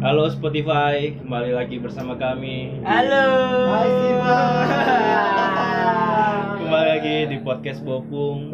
Halo 0.00 0.32
Spotify, 0.32 1.12
kembali 1.20 1.52
lagi 1.52 1.76
bersama 1.76 2.16
kami. 2.16 2.80
Halo. 2.80 3.26
Hai 3.68 3.88
Siva. 3.88 4.38
Kembali 6.60 6.88
lagi 6.88 7.16
di 7.28 7.36
podcast 7.40 7.84
Bopung. 7.84 8.48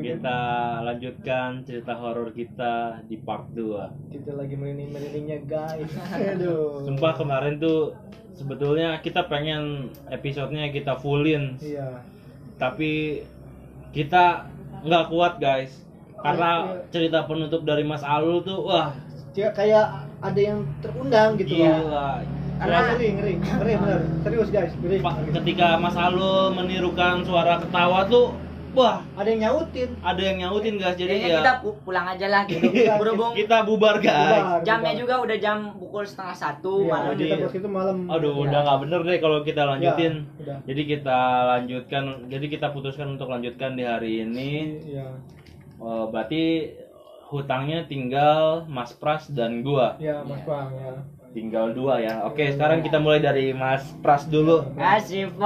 Kita 0.00 0.38
lanjutkan 0.80 1.62
cerita 1.62 1.92
horor 1.92 2.32
kita 2.32 3.04
di 3.04 3.20
part 3.20 3.52
2. 3.52 4.14
kita 4.16 4.32
lagi 4.32 4.54
merinding-merindingnya 4.56 5.38
guys. 5.44 5.92
Aduh. 6.08 6.80
Sumpah 6.82 7.12
kemarin 7.14 7.60
tuh 7.60 7.92
sebetulnya 8.32 8.96
kita 9.00 9.28
pengen 9.28 9.92
episodenya 10.08 10.72
kita 10.72 10.96
fullin, 10.96 11.60
Iya. 11.60 12.00
tapi 12.56 13.22
kita 13.92 14.48
nggak 14.82 15.04
kuat 15.10 15.36
guys. 15.36 15.84
Karena 16.18 16.80
cerita 16.88 17.28
penutup 17.28 17.62
dari 17.62 17.86
Mas 17.86 18.02
Alul 18.02 18.42
tuh 18.42 18.66
wah 18.66 18.90
Kayak 19.30 19.54
kayak 19.54 19.86
ada 20.20 20.40
yang 20.40 20.58
terundang 20.78 21.36
gitu 21.36 21.54
loh. 21.54 21.66
gila. 21.68 22.10
Karena 22.58 22.78
ngeri, 22.90 23.08
ngeri, 23.14 23.32
ngeri 23.38 23.72
bener. 23.76 24.00
Serius 24.20 24.48
guys, 24.48 24.72
ngeri. 24.76 24.98
Pak, 24.98 25.14
ketika 25.32 25.68
Mas 25.76 25.94
Alul 25.94 26.50
menirukan 26.52 27.22
suara 27.22 27.54
ketawa 27.56 28.02
tuh 28.04 28.34
wah 28.70 28.98
Ada 29.14 29.28
yang 29.28 29.40
nyautin. 29.44 29.90
ada 30.00 30.18
yang 30.20 30.36
nyautin 30.38 30.74
guys 30.76 30.92
jadi 30.92 31.08
Kayaknya 31.16 31.30
ya 31.30 31.38
kita 31.40 31.52
pu- 31.60 31.78
pulang 31.80 32.06
aja 32.06 32.26
lah 32.28 32.42
gitu. 32.44 32.66
Kita- 32.68 32.98
Berhubung 32.98 33.32
kita 33.32 33.56
bubar 33.62 33.96
guys 33.98 34.12
Bubar, 34.36 34.60
jamnya 34.60 34.90
bubar. 34.90 35.00
juga 35.00 35.14
udah 35.20 35.36
jam 35.36 35.56
pukul 35.72 36.04
setengah 36.04 36.36
satu 36.36 36.74
Iya, 36.80 36.90
malam. 36.92 37.14
kita 37.16 37.34
bos 37.38 37.54
itu 37.54 37.68
malam. 37.68 37.96
aduh 38.08 38.28
Ya. 38.28 38.42
udah 38.44 38.60
nggak 38.60 38.78
bener 38.80 39.00
deh 39.04 39.18
kalau 39.18 39.38
kita 39.40 39.62
lanjutin 39.64 40.14
Ya, 40.28 40.42
udah. 40.42 40.56
jadi 40.64 40.82
kita 40.84 41.18
lanjutkan 41.48 42.02
jadi 42.26 42.46
kita 42.48 42.66
putuskan 42.68 43.08
untuk 43.08 43.28
lanjutkan 43.28 43.70
di 43.72 43.84
hari 43.84 44.12
ini 44.20 44.50
Iya. 44.84 45.06
Eh, 45.78 46.04
berarti 46.08 46.42
hutangnya 47.28 47.84
tinggal 47.84 48.64
Mas 48.66 48.90
Pras 48.90 49.28
dan 49.28 49.60
gua 49.60 49.94
Iya, 49.96 50.24
Mas 50.24 50.40
Bang 50.42 50.72
ya. 50.72 50.92
tinggal 51.28 51.70
dua 51.70 52.00
ya 52.00 52.24
oke 52.24 52.40
sekarang 52.48 52.80
kita 52.80 52.96
mulai 52.96 53.20
dari 53.20 53.52
Mas 53.52 53.84
Pras 54.00 54.24
dulu 54.24 54.64
Asif 54.74 55.28
Oh, 55.30 55.44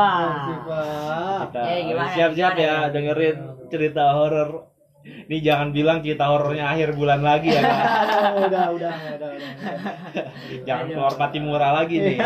pak. 0.63 1.51
Kita 1.51 1.61
Eh, 1.67 1.81
siap-siap 2.15 2.55
ya 2.55 2.63
ya? 2.65 2.77
dengerin 2.89 3.37
cerita 3.67 4.15
horor 4.15 4.71
ini 5.03 5.43
jangan 5.43 5.75
bilang 5.75 5.99
cerita 5.99 6.31
horornya 6.31 6.71
akhir 6.71 6.95
bulan 6.95 7.19
lagi 7.21 7.51
ya 7.51 7.63
udah, 8.39 8.39
udah, 8.39 8.65
udah, 8.71 8.95
udah. 9.11 9.31
udah. 9.35 9.53
jangan 10.67 10.87
keluar 10.87 11.15
pati 11.19 11.39
murah 11.39 11.75
lagi 11.75 11.99
nih 11.99 12.19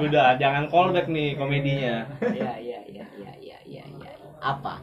udah 0.00 0.40
jangan 0.40 0.64
callback 0.66 1.06
nih 1.06 1.36
komedinya 1.36 2.08
Iya 2.24 2.52
iya 2.56 2.80
iya 2.88 3.04
iya 3.14 3.32
iya 3.36 3.58
iya. 3.62 3.82
iya. 3.84 4.10
Apa? 4.40 4.80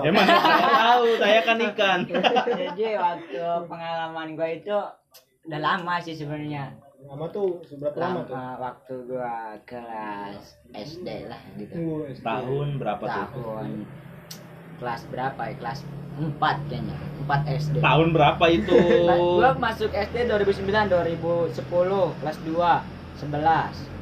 Emang 0.00 0.24
saya 0.48 0.68
tahu 0.72 1.06
saya 1.20 1.40
kan 1.44 1.58
ikan 1.60 1.98
Jadi 2.48 2.84
waktu 2.96 3.42
pengalaman 3.68 4.28
gua 4.32 4.48
itu 4.48 4.76
udah 5.42 5.60
lama 5.60 5.94
sih 6.00 6.14
sebenarnya. 6.16 6.72
Lama 7.02 7.26
tuh 7.34 7.60
seberapa 7.66 7.98
lama 7.98 8.24
tuh? 8.24 8.32
Lama 8.32 8.54
waktu 8.62 8.94
gua 9.10 9.58
kelas 9.68 10.56
SD 10.72 11.08
lah 11.28 11.42
gitu. 11.60 11.74
Tunggu. 11.76 11.96
SD. 12.08 12.24
tahun 12.24 12.68
berapa 12.78 13.04
tuh 13.04 13.26
Tahun 13.28 13.68
kelas 14.78 15.02
berapa 15.10 15.42
ya? 15.50 15.54
Kelas 15.60 15.78
4 16.12 16.38
kayaknya. 16.70 16.98
4 17.26 17.58
SD. 17.60 17.74
tahun 17.82 18.08
berapa 18.14 18.44
itu 18.48 18.78
gua 19.42 19.50
masuk 19.58 19.90
SD 19.90 20.30
2009 20.30 20.88
2010 20.88 22.20
kelas 22.22 22.38
2 22.40 23.02
11 23.22 24.01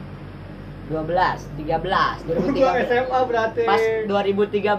12 0.91 1.07
13 1.57 1.79
Gua 2.27 2.43
2013 2.51 2.83
SMA 2.85 3.21
berarti. 3.25 3.63
pas 3.63 3.79
2013 4.05 4.75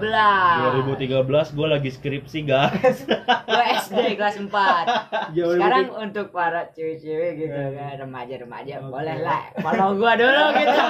2013 0.92 1.23
gue 1.52 1.68
lagi 1.70 1.90
skripsi 1.90 2.40
guys. 2.44 3.08
Gua 3.48 3.64
SD 3.80 3.98
kelas 4.14 4.36
4 4.38 5.31
Jauh 5.31 5.56
sekarang 5.56 5.88
lebih- 5.88 6.03
untuk 6.03 6.26
para 6.30 6.68
cewek-cewek 6.70 7.31
gitu 7.40 7.56
Eh. 7.56 7.72
kan 7.72 7.95
remaja-remaja 7.98 8.73
Oke. 8.78 8.92
boleh 8.92 9.18
lah 9.20 9.42
follow 9.58 9.95
gua 9.95 10.14
dulu 10.14 10.44
gitu. 10.53 10.80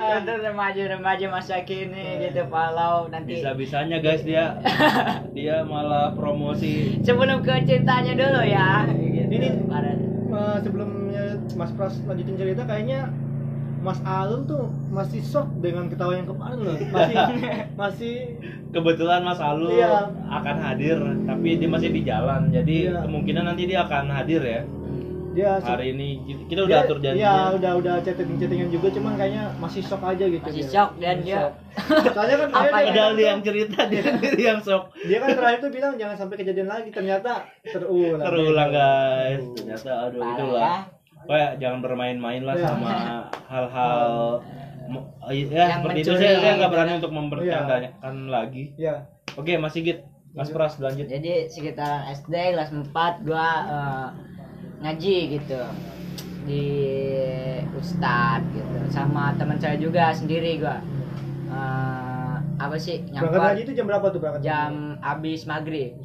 Untuk 0.00 0.38
remaja-remaja 0.42 1.26
masa 1.28 1.62
kini 1.62 2.18
gitu 2.20 2.42
follow 2.46 3.06
nanti. 3.06 3.36
Bisa 3.36 3.54
bisanya 3.54 3.98
guys 3.98 4.20
dia. 4.20 4.58
Dia 5.36 5.62
malah 5.62 6.10
promosi. 6.12 6.98
Sebelum 7.00 7.40
ke 7.40 7.62
ceritanya 7.62 8.12
dulu 8.12 8.42
ya. 8.42 8.84
Gitu. 8.88 9.30
Ini- 9.30 9.62
Para- 9.64 9.98
Eh, 10.30 10.58
sebelumnya 10.62 11.24
Mas 11.52 11.74
Pras 11.74 11.98
lanjutin 12.04 12.34
cerita 12.34 12.62
kayaknya 12.62 13.10
Mas 13.80 13.96
Alun 14.02 14.44
tuh 14.44 14.62
masih 14.88 15.20
shock 15.20 15.48
dengan 15.56 15.86
ketawa 15.86 16.12
yang 16.12 16.24
kemarin 16.24 16.58
loh. 16.60 16.76
Masih 16.92 17.16
masih 17.74 18.14
kebetulan 18.68 19.20
Mas 19.20 19.38
Alu 19.38 19.72
Iya. 19.72 20.04
akan 20.28 20.56
hadir 20.58 20.96
tapi 21.24 21.56
dia 21.56 21.66
masih 21.66 21.88
di 21.88 22.02
jalan 22.02 22.50
jadi 22.50 22.76
Iya. 22.86 23.00
kemungkinan 23.02 23.44
nanti 23.46 23.64
dia 23.64 23.82
akan 23.82 24.04
hadir 24.10 24.40
ya 24.40 24.62
dia 25.30 25.56
hari 25.56 25.94
ini 25.94 26.18
kita 26.44 26.60
udah 26.60 26.74
dia- 26.74 26.84
atur 26.84 26.98
Iya, 26.98 27.04
janjinya 27.14 27.54
udah 27.54 27.72
udah 27.78 27.94
chatting-chattingan 28.02 28.68
juga 28.68 28.88
cuman 28.90 29.12
kayaknya 29.14 29.44
masih 29.56 29.78
shock 29.80 30.02
aja 30.02 30.24
gitu 30.26 30.42
masih 30.44 30.60
dia. 30.60 30.68
shock 30.68 30.90
dan 30.96 31.16
dia 31.20 31.38
shock. 31.38 31.52
Soalnya 32.10 32.36
kan 32.36 32.48
Apa 32.52 32.58
dia, 32.58 32.66
ya? 32.66 32.74
padahal 32.84 33.12
dia 33.14 33.26
yang 33.28 33.40
cerita 33.40 33.78
dia 33.86 34.00
sendiri 34.04 34.42
yang 34.44 34.60
shock 34.60 34.82
dia 35.00 35.18
kan 35.18 35.28
terakhir 35.32 35.58
tuh 35.60 35.70
bilang 35.70 35.94
jangan 35.96 36.16
sampai 36.18 36.36
kejadian 36.36 36.68
lagi 36.68 36.90
ternyata 36.90 37.32
terulang. 37.64 38.20
terulang 38.20 38.70
guys 38.70 39.38
Aduh. 39.40 39.54
ternyata 39.56 39.90
aduh 40.04 40.20
Parah 40.20 40.34
itulah 40.34 40.78
ya. 41.30 41.32
kayak 41.32 41.52
jangan 41.58 41.78
bermain-main 41.80 42.42
lah 42.42 42.54
Iya. 42.54 42.66
sama 42.66 42.90
hal-hal 43.52 44.02
mo- 44.86 45.06
ya 45.24 45.38
Yang 45.64 45.70
seperti 45.76 45.98
itu 46.00 46.10
mencuri 46.10 46.20
saya 46.20 46.34
saya 46.36 46.52
nggak 46.52 46.58
gitu 46.60 46.74
berani 46.74 46.88
kan. 46.88 46.98
untuk 46.98 47.12
mempercandakan 47.12 48.14
lagi. 48.28 48.64
Iya. 48.74 48.94
oke 49.32 49.52
Mas 49.56 49.72
Sigit. 49.72 49.98
Mas 50.30 50.46
Pras 50.48 50.74
lanjut. 50.76 51.06
Jadi 51.06 51.32
sekitar 51.46 52.06
SD 52.12 52.34
kelas 52.52 52.70
4 52.70 52.90
gua 53.20 53.48
eh, 53.64 54.08
ngaji 54.80 55.16
gitu. 55.32 55.62
Di 56.42 56.64
ustad 57.72 58.42
gitu. 58.50 58.78
Sama 58.88 59.34
teman 59.34 59.56
saya 59.56 59.74
juga 59.74 60.10
sendiri 60.10 60.58
gua. 60.58 60.78
Eh, 61.48 62.36
apa 62.56 62.76
sih 62.76 63.02
Berangkat 63.08 63.42
haji 63.50 63.62
itu 63.64 63.72
jam 63.72 63.86
berapa 63.86 64.06
tuh 64.06 64.18
berangkat? 64.18 64.40
jam 64.40 64.72
abis 65.00 65.40
maghrib. 65.44 65.98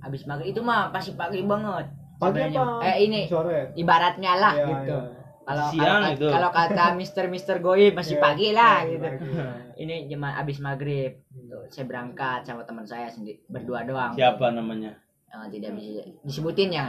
abis 0.00 0.22
maghrib. 0.24 0.48
Itu 0.48 0.60
mah 0.60 0.88
pasti 0.88 1.12
pagi 1.12 1.42
banget 1.42 1.86
Pagi 2.18 2.50
apa? 2.50 2.82
eh 2.82 2.96
ini 3.00 3.20
Sore. 3.24 3.70
ibaratnya 3.74 4.32
lah 4.34 4.52
Iya, 4.52 4.66
gitu 4.68 4.90
iya. 4.90 5.16
kalau 5.44 5.66
Siang 5.70 6.02
kalau, 6.02 6.12
itu. 6.12 6.26
kalau 6.28 6.50
kata 6.50 6.84
Mister 7.00 7.24
Mister 7.26 7.56
Goib 7.58 7.94
masih 7.94 8.14
Iya, 8.14 8.22
pagi 8.22 8.48
lah 8.50 8.76
pagi, 8.78 8.90
gitu 8.92 9.06
pagi. 9.06 9.30
ini 9.78 9.94
cuma 10.06 10.28
abis 10.34 10.58
maghrib 10.58 11.12
Tuh, 11.48 11.64
saya 11.68 11.84
berangkat 11.84 12.40
sama 12.42 12.62
teman 12.62 12.84
saya 12.84 13.06
sendiri 13.06 13.38
berdua 13.46 13.82
doang 13.82 14.12
siapa 14.12 14.50
namanya 14.50 14.98
Eh, 15.28 15.46
tidak 15.52 15.76
bisa 15.76 16.02
disebutin 16.22 16.70
ya 16.70 16.86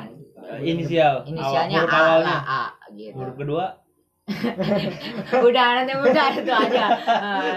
Eh, 0.50 0.64
inisial 0.66 1.22
inisialnya 1.24 1.78
Awal- 1.78 1.92
A 1.92 2.00
awalnya 2.00 2.38
A 2.42 2.64
gitu 2.90 3.14
huruf 3.14 3.36
kedua 3.36 3.66
udah 5.48 5.68
nanti 5.76 5.94
udah 5.96 6.28
itu 6.32 6.52
aja 6.52 6.86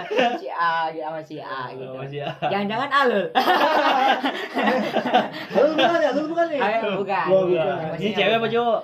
Eh, 0.08 0.32
si 0.36 0.48
A 0.48 0.88
gitu 0.88 1.04
sama 1.04 1.20
si 1.20 1.36
A 1.36 1.68
gitu 1.70 1.84
Oh, 1.86 1.98
masih 1.98 2.20
A. 2.22 2.32
jangan-jangan 2.42 2.90
alul 2.90 3.24
Lu 5.52 5.68
bukan 5.72 5.98
ya? 5.98 6.10
Lu 6.12 6.22
bukan 6.26 6.46
nih? 6.48 6.58
Ayo, 6.58 6.80
bukan. 6.96 7.26
Gua 7.26 7.40
Iya. 7.44 7.64
bukan. 7.64 7.98
ini 7.98 8.10
cewek 8.12 8.32
apa 8.32 8.40
bukan. 8.42 8.52
cowok 8.52 8.80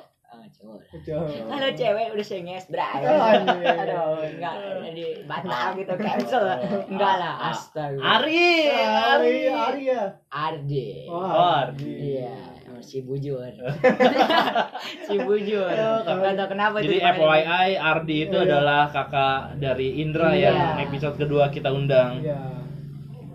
Oh. 1.09 1.25
Kalau 1.47 1.71
cewek 1.71 2.07
udah 2.11 2.27
senges 2.27 2.67
bray. 2.67 3.01
Oh, 3.01 3.31
iya. 3.55 3.73
Aduh, 3.79 4.21
enggak 4.27 4.55
jadi 4.83 5.05
batal 5.25 5.67
gitu 5.75 5.95
cancel. 5.97 6.45
Enggak 6.89 7.15
lah, 7.17 7.35
astaga. 7.49 7.97
Ari 7.97 8.67
Ari, 8.69 9.37
Ari 9.47 9.83
ya. 9.87 10.03
Ardi. 10.29 11.07
Oh, 11.07 11.21
Oh, 11.21 11.53
Ardi. 11.63 12.19
Iya, 12.19 12.35
si 12.81 13.03
bujur. 13.03 13.43
si 15.07 15.15
bujur. 15.19 15.71
Oh, 15.71 16.01
tahu 16.05 16.47
kenapa 16.49 16.81
Jadi. 16.83 16.99
FYI 17.01 17.71
Ardi 17.79 18.17
itu 18.29 18.37
Iya. 18.39 18.47
adalah 18.49 18.83
kakak 18.91 19.59
dari 19.63 20.03
Indra 20.03 20.35
Iya. 20.35 20.51
yang 20.51 20.59
episode 20.89 21.17
kedua 21.19 21.51
kita 21.51 21.71
undang. 21.71 22.23
Iya. 22.23 22.39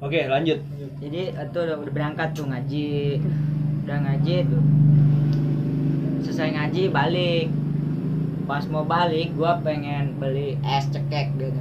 Oke, 0.03 0.27
lanjut. 0.27 0.59
Jadi 0.99 1.31
itu 1.31 1.57
udah, 1.63 1.75
udah 1.79 1.93
berangkat 1.95 2.35
tuh 2.35 2.47
ngaji. 2.47 3.23
Udah 3.87 3.97
ngaji 4.03 4.35
tuh. 4.47 4.63
Selesai 6.27 6.49
ngaji 6.55 6.83
balik. 6.91 7.47
Pas 8.53 8.69
mau 8.69 8.85
balik 8.85 9.33
gua 9.33 9.57
pengen 9.59 10.13
beli 10.15 10.61
es 10.61 10.85
cekek 10.87 11.33
gitu. 11.33 11.57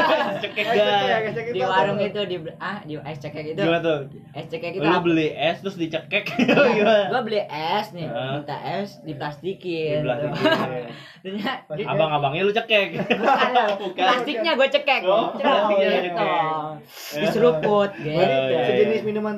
Cekek 0.42 0.64
guys. 0.64 1.36
Di 1.46 1.60
apa 1.60 1.68
warung 1.84 2.00
itu 2.00 2.16
di 2.24 2.36
ah 2.56 2.80
di 2.80 2.96
es 2.96 3.18
cekek 3.18 3.44
itu. 3.46 3.60
Gimana 3.60 3.76
tuh? 3.78 4.08
Es 4.32 4.48
cekek 4.48 4.72
itu 4.72 4.80
Lu 4.82 5.04
beli 5.04 5.28
es 5.28 5.60
terus 5.60 5.76
dicekek 5.76 6.24
gimana? 6.76 7.12
gua 7.12 7.20
beli 7.20 7.44
es 7.44 7.92
nih 7.92 8.08
minta 8.08 8.56
es 8.56 9.04
diplastikin 9.04 10.00
Diplastikin. 10.00 10.88
Ternyata 11.22 11.72
di- 11.76 11.84
Abang-abangnya 11.84 12.42
lu 12.42 12.52
cekek. 12.54 12.88
plastiknya 13.92 14.52
gue 14.54 14.68
cekek 14.70 15.02
Oh, 15.04 15.28
Cek, 15.30 15.44
plastiknya 15.44 15.92
gitu. 16.02 16.24
diseruput 17.20 17.90
Oh, 17.90 18.00
gitu 18.00 18.16
iya, 18.48 18.64
Sejenis 18.64 19.04
minuman 19.04 19.36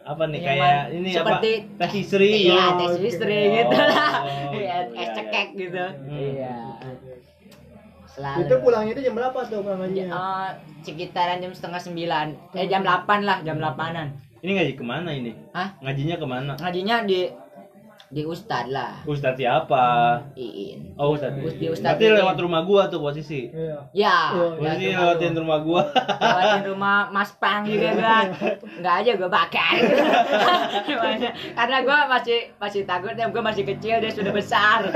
Apa 0.00 0.24
nih 0.24 0.40
Minuman 0.40 0.56
kayak 0.56 0.82
ini 0.94 1.10
seperti- 1.12 1.54
apa? 1.68 1.84
Teh 1.84 1.92
istri. 1.94 2.28
iya 2.42 2.62
Oh, 2.66 2.80
tes 2.80 2.92
oke. 2.94 3.04
istri 3.04 3.36
Oh, 3.36 3.52
gitu 3.52 3.76
lah 3.76 4.12
iya, 4.24 4.56
Iya, 4.56 4.76
es 4.96 5.08
iya. 5.10 5.17
Cekek 5.38 5.48
gitu 5.56 5.78
Hmm. 5.78 6.10
iya 6.10 6.56
selalu 8.08 8.40
itu 8.42 8.54
pulangnya 8.58 8.92
itu 8.92 9.02
jam 9.04 9.14
berapa 9.14 9.38
tuh 9.46 9.62
pulangannya? 9.62 10.06
Eh, 10.08 10.48
sekitaran 10.82 11.38
jam 11.38 11.52
setengah 11.52 11.78
sembilan 11.78 12.26
eh 12.52 12.66
jam 12.66 12.82
delapan 12.82 13.20
lah 13.22 13.38
jam 13.42 13.56
delapanan 13.56 14.08
Ini 14.38 14.54
ngaji 14.54 14.72
ke 14.74 14.84
mana 14.84 15.10
ini? 15.10 15.34
Hah? 15.50 15.74
Ngajinya 15.82 16.14
ke 16.14 16.26
mana? 16.26 16.52
ngajinya 16.56 17.02
di 17.02 17.26
di 18.08 18.22
Ustad 18.22 18.68
lah 18.68 19.04
Ustadz 19.04 19.36
siapa? 19.36 20.16
Iin 20.32 20.96
Oh 20.96 21.12
Ustadz. 21.12 21.44
Di 21.54 21.68
Ustadz 21.68 22.00
Berarti 22.00 22.16
lewat 22.16 22.36
rumah 22.38 22.62
gua 22.62 22.88
tuh 22.88 22.98
posisi. 22.98 23.48
Iya. 23.48 23.76
ya 23.92 24.16
Oh, 24.32 24.56
Posisi 24.56 24.88
lewat 24.88 25.20
lewatin 25.20 25.36
rumah 25.36 25.58
gua. 25.60 25.82
lewatin 26.16 26.62
rumah 26.66 26.98
Mas 27.08 27.30
Pang 27.34 27.62
juga 27.62 27.92
gua 27.92 28.16
nggak 28.80 28.94
aja 28.98 29.12
gua 29.14 29.28
bakar 29.28 29.74
Gimana? 30.82 31.28
karena 31.58 31.76
gua 31.82 31.98
masih 32.08 32.38
masih 32.56 32.82
takut 32.82 33.12
ya 33.12 33.28
gua 33.28 33.42
masih 33.44 33.64
kecil 33.64 33.96
dia 33.98 34.08
sudah 34.08 34.32
besar 34.32 34.88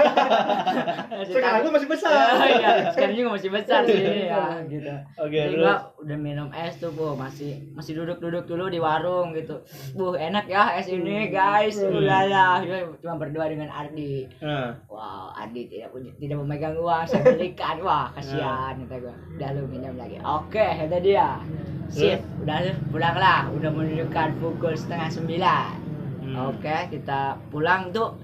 masih 1.13 1.33
Sekarang 1.33 1.61
takut. 1.61 1.65
lu 1.65 1.77
masih 1.77 1.89
besar. 1.89 2.17
Oh, 2.33 2.49
iya 2.57 2.71
sekarang 2.91 3.15
juga 3.15 3.29
masih 3.37 3.51
besar 3.51 3.81
sih 3.85 4.01
ya 4.25 4.45
gitu 4.65 4.93
Oke, 5.19 5.37
Jadi 5.37 5.53
terus? 5.53 5.61
gua 5.61 5.75
udah 6.01 6.19
minum 6.19 6.49
es 6.51 6.75
tuh 6.77 6.91
bu 6.91 7.13
masih 7.13 7.61
masih 7.73 7.93
duduk-duduk 7.95 8.45
dulu 8.45 8.67
di 8.67 8.81
warung 8.81 9.31
gitu 9.33 9.61
bu 9.93 10.17
enak 10.17 10.49
ya 10.49 10.75
es 10.75 10.89
ini 10.89 11.29
guys 11.29 11.77
ulala 11.79 12.65
cuma 13.03 13.19
berdua 13.19 13.51
dengan 13.51 13.67
Ardi 13.67 14.31
Nah, 14.39 14.79
Wow, 14.87 15.35
Adi 15.35 15.67
tidak 15.67 15.91
punya 15.91 16.15
tidak 16.23 16.39
memegang 16.39 16.79
uang, 16.79 17.03
saya 17.03 17.35
belikan. 17.35 17.83
Wah, 17.83 18.15
kasihan 18.15 18.79
kata 18.87 18.95
gua. 19.03 19.15
Udah 19.35 19.49
lu 19.59 19.67
minum 19.67 19.99
lagi. 19.99 20.23
Oke, 20.23 20.63
kata 20.63 20.97
dia. 21.03 21.43
Sip, 21.91 22.23
udah 22.47 22.63
pulanglah. 22.95 23.51
Udah 23.51 23.71
menunjukkan 23.75 24.39
pukul 24.39 24.79
setengah 24.79 25.11
sembilan. 25.11 25.75
Hmm. 26.23 26.35
Oke, 26.55 26.95
kita 26.95 27.37
pulang 27.51 27.91
tuh. 27.91 28.15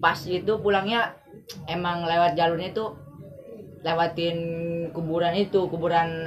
Pas 0.00 0.16
itu 0.24 0.52
pulangnya 0.64 1.12
emang 1.68 2.08
lewat 2.08 2.32
jalurnya 2.32 2.72
tuh 2.72 2.96
lewatin 3.84 4.36
kuburan 4.96 5.36
itu, 5.36 5.68
kuburan 5.68 6.24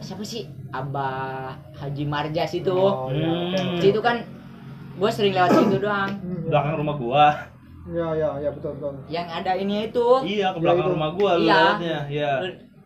siapa 0.00 0.24
sih? 0.24 0.48
Abah 0.72 1.52
Haji 1.76 2.04
Marjas 2.08 2.56
itu. 2.56 2.72
Oh, 2.72 3.12
iya. 3.12 3.52
Hmm. 3.60 3.76
Situ 3.76 4.00
kan 4.00 4.24
gue 4.92 5.10
sering 5.10 5.32
lewat 5.32 5.50
situ 5.52 5.76
doang. 5.78 6.10
belakang 6.42 6.74
rumah 6.76 6.96
gua. 6.96 7.26
Iya, 7.82 8.06
iya, 8.12 8.28
iya 8.38 8.50
betul 8.50 8.76
betul. 8.76 8.92
Yang 9.06 9.26
ada 9.32 9.52
ini 9.54 9.76
itu. 9.84 10.06
Iya, 10.20 10.46
ke 10.50 10.58
Ya, 10.58 10.62
belakang 10.62 10.84
itu. 10.84 10.92
rumah 10.92 11.10
gua 11.12 11.30
lu 11.32 11.42
Iya. 11.42 11.54
lewatnya. 11.56 11.98
Iya. 12.08 12.32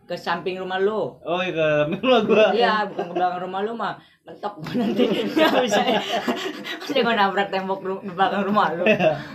ke 0.05 0.13
samping 0.15 0.55
rumah 0.55 0.77
lu. 0.77 1.17
Oh, 1.19 1.41
iya 1.41 1.49
ke 1.51 1.67
rumah 1.97 2.21
gua. 2.23 2.45
Iya, 2.51 2.73
bukan 2.85 3.05
ke 3.05 3.13
belakang 3.15 3.41
rumah 3.41 3.59
lu 3.61 3.73
mah. 3.73 3.93
Mentok 4.23 4.53
gua 4.55 4.73
nanti. 4.75 5.03
Enggak 5.25 5.51
bisa. 5.59 5.81
Bisa 6.79 6.99
gua 6.99 7.15
nabrak 7.15 7.49
tembok 7.49 7.81
ru- 7.81 8.05
belakang 8.07 8.43
rumah 8.43 8.69
lu. 8.71 8.85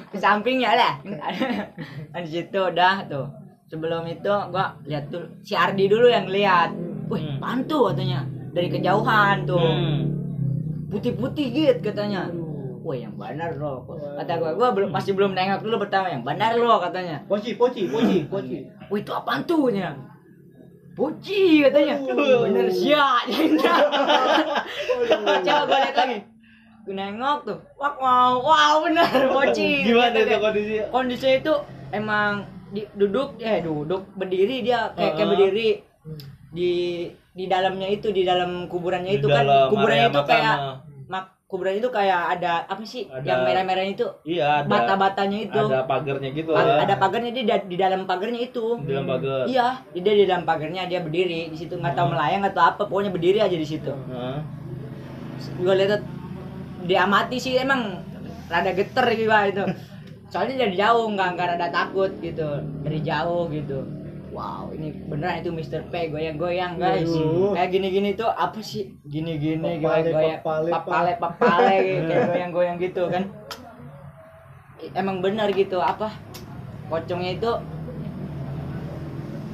Ke 0.06 0.16
sampingnya 0.16 0.70
lah. 0.72 0.92
Di 2.16 2.30
situ 2.30 2.54
udah 2.56 3.02
tuh. 3.04 3.26
Sebelum 3.66 4.06
itu 4.06 4.30
gua 4.48 4.70
lihat 4.84 5.06
tuh 5.08 5.26
si 5.40 5.52
Ardi 5.52 5.86
dulu 5.86 6.06
yang 6.06 6.26
lihat. 6.26 6.70
Wih, 7.06 7.18
Hmm. 7.20 7.38
pantu 7.38 7.90
katanya. 7.90 8.22
Dari 8.50 8.66
kejauhan 8.68 9.42
tuh. 9.44 9.58
Hmm. 9.58 10.06
Putih-putih 10.86 11.46
gitu 11.48 11.78
katanya. 11.84 12.30
Wah, 12.90 12.98
yang 12.98 13.14
benar 13.14 13.54
loh. 13.54 13.86
Kata 14.18 14.34
gua, 14.42 14.50
gua 14.58 14.74
belum 14.74 14.90
masih 14.90 15.14
belum 15.14 15.30
nengok 15.30 15.62
dulu 15.62 15.86
pertama 15.86 16.10
yang 16.10 16.26
benar 16.26 16.58
loh 16.58 16.82
katanya. 16.82 17.22
Poci, 17.30 17.54
poci, 17.54 17.86
poci, 17.86 18.26
poci. 18.26 18.66
Wih 18.90 19.06
itu 19.06 19.14
apaan 19.14 19.46
tuh 19.46 19.70
nya? 19.70 19.94
Puci 20.98 21.62
katanya. 21.62 22.02
Bener 22.02 22.66
siap. 22.66 23.30
Coba 25.46 25.62
gue 25.70 25.78
lihat 25.86 25.96
lagi. 26.02 26.18
Gue 26.82 26.94
nengok 26.98 27.38
tuh. 27.46 27.58
Wah 27.78 27.94
wow, 27.94 28.42
wow 28.42 28.74
bener 28.82 29.06
poci. 29.30 29.70
Gimana 29.86 30.26
itu 30.26 30.36
kondisi? 30.42 30.74
Kondisi 30.90 31.28
itu 31.38 31.54
emang 31.94 32.42
di, 32.74 32.82
duduk 32.98 33.38
ya 33.38 33.62
duduk 33.62 34.02
berdiri 34.18 34.66
dia 34.66 34.90
kayak, 34.98 35.14
kayak 35.14 35.28
berdiri 35.30 35.68
di 36.50 36.70
di 37.30 37.44
dalamnya 37.46 37.86
itu 37.86 38.10
di 38.10 38.26
dalam 38.26 38.66
kuburannya 38.66 39.14
Di 39.14 39.22
itu 39.22 39.30
kan 39.30 39.46
dalam 39.46 39.70
kuburannya 39.70 40.10
area 40.10 40.10
itu 40.10 40.22
kayak 40.26 40.58
kuburan 41.50 41.82
itu 41.82 41.90
kayak 41.90 42.38
ada 42.38 42.62
apa 42.70 42.78
sih 42.86 43.10
Ada- 43.10 43.26
yang 43.26 43.42
merah-merah 43.42 43.82
itu 43.82 44.06
Iya, 44.22 44.62
ada. 44.62 44.70
bata-batanya 44.70 45.38
itu 45.50 45.58
Ada 45.66 45.82
pagarnya 45.82 46.30
gitu. 46.30 46.54
Pa- 46.54 46.62
ya. 46.62 46.74
ada 46.86 46.94
pagarnya 46.94 47.32
di, 47.34 47.42
di 47.42 47.76
dalam 47.76 48.06
pagarnya 48.06 48.40
itu 48.46 48.78
di 48.86 48.94
dalam 48.94 49.06
pagar. 49.10 49.50
Iya, 49.50 49.66
dia 49.90 50.14
di 50.14 50.24
dalam 50.30 50.46
pagarnya 50.46 50.86
dia 50.86 51.02
berdiri 51.02 51.50
di 51.50 51.56
situ 51.58 51.74
nggak 51.74 51.98
tahu 51.98 52.14
melayang 52.14 52.46
atau 52.46 52.62
apa, 52.62 52.86
pokoknya 52.86 53.10
berdiri 53.10 53.42
aja 53.42 53.56
di 53.58 53.66
situ. 53.66 53.90
Nah. 53.90 54.38
Gue 55.58 55.74
lihat 55.74 56.06
diamati 56.86 57.36
sih 57.42 57.58
emang 57.58 57.98
rada 58.46 58.70
geter 58.70 59.06
gitu 59.18 59.34
itu. 59.50 59.64
Soalnya 60.30 60.54
dari 60.62 60.78
jauh 60.78 61.10
nggak 61.10 61.28
nggak 61.34 61.46
rada 61.58 61.68
takut 61.74 62.14
gitu, 62.22 62.46
dari 62.86 63.02
jauh 63.02 63.50
gitu. 63.50 63.82
Wow, 64.40 64.72
ini 64.72 64.88
beneran 65.04 65.44
itu 65.44 65.52
Mr. 65.52 65.84
P 65.86 66.08
goyang-goyang 66.08 66.80
guys. 66.80 67.04
Waduh. 67.04 67.52
Kayak 67.52 67.70
gini-gini 67.70 68.10
tuh 68.16 68.24
apa 68.26 68.56
sih? 68.58 68.88
Gini-gini 69.04 69.76
goyang-goyang, 69.76 70.40
papale, 70.40 70.70
papale, 70.72 71.12
papale, 71.20 71.76
kayak 72.08 72.24
goyang-goyang 72.26 72.76
gitu 72.80 73.04
kan. 73.06 73.28
Emang 74.92 75.20
benar 75.20 75.52
gitu 75.52 75.76
apa? 75.76 76.08
Pocongnya 76.88 77.36
itu 77.36 77.50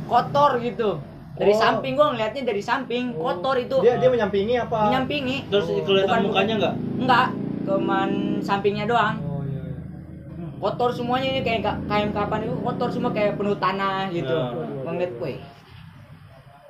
kotor 0.06 0.62
gitu. 0.62 1.02
Dari 1.34 1.50
Oh. 1.50 1.58
samping 1.58 1.92
gua 1.92 2.14
ngeliatnya 2.14 2.46
dari 2.46 2.62
samping 2.62 3.10
kotor 3.12 3.58
itu. 3.58 3.76
Dia 3.82 3.98
dia 3.98 4.06
menyampingi 4.08 4.54
apa? 4.56 4.86
menyampingi. 4.86 5.50
Terus 5.50 5.66
kelihatan 5.82 6.06
Bukan- 6.06 6.24
mukanya 6.24 6.54
enggak? 6.56 6.74
Enggak, 6.96 7.26
cuman 7.66 8.10
sampingnya 8.38 8.86
doang. 8.86 9.18
Oh 9.20 9.42
iya. 9.42 9.66
iya. 9.66 10.48
Kotor 10.56 10.94
semuanya 10.94 11.28
ini 11.28 11.40
kayak 11.42 11.60
ka- 11.60 11.80
kain 11.84 12.08
kapan 12.08 12.46
itu 12.46 12.54
kotor 12.56 12.88
semua 12.88 13.10
kayak 13.10 13.34
penuh 13.34 13.58
tanah 13.58 14.08
gitu. 14.08 14.30
Nah. 14.32 14.65
Ngeliat, 14.94 15.12
weh. 15.18 15.38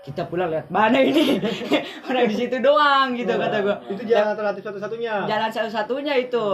Kita 0.06 0.22
pulang 0.30 0.54
lihat 0.54 0.70
mana 0.70 1.02
ini? 1.02 1.42
Orang 2.06 2.30
di 2.30 2.36
situ 2.38 2.62
doang 2.62 3.10
gitu 3.18 3.34
kata 3.34 3.58
gua. 3.58 3.76
Itu 3.90 4.06
jalan 4.06 4.38
alternatif 4.38 4.62
satu-satunya. 4.62 5.26
Jalan 5.26 5.50
satu-satunya 5.50 6.14
itu. 6.22 6.46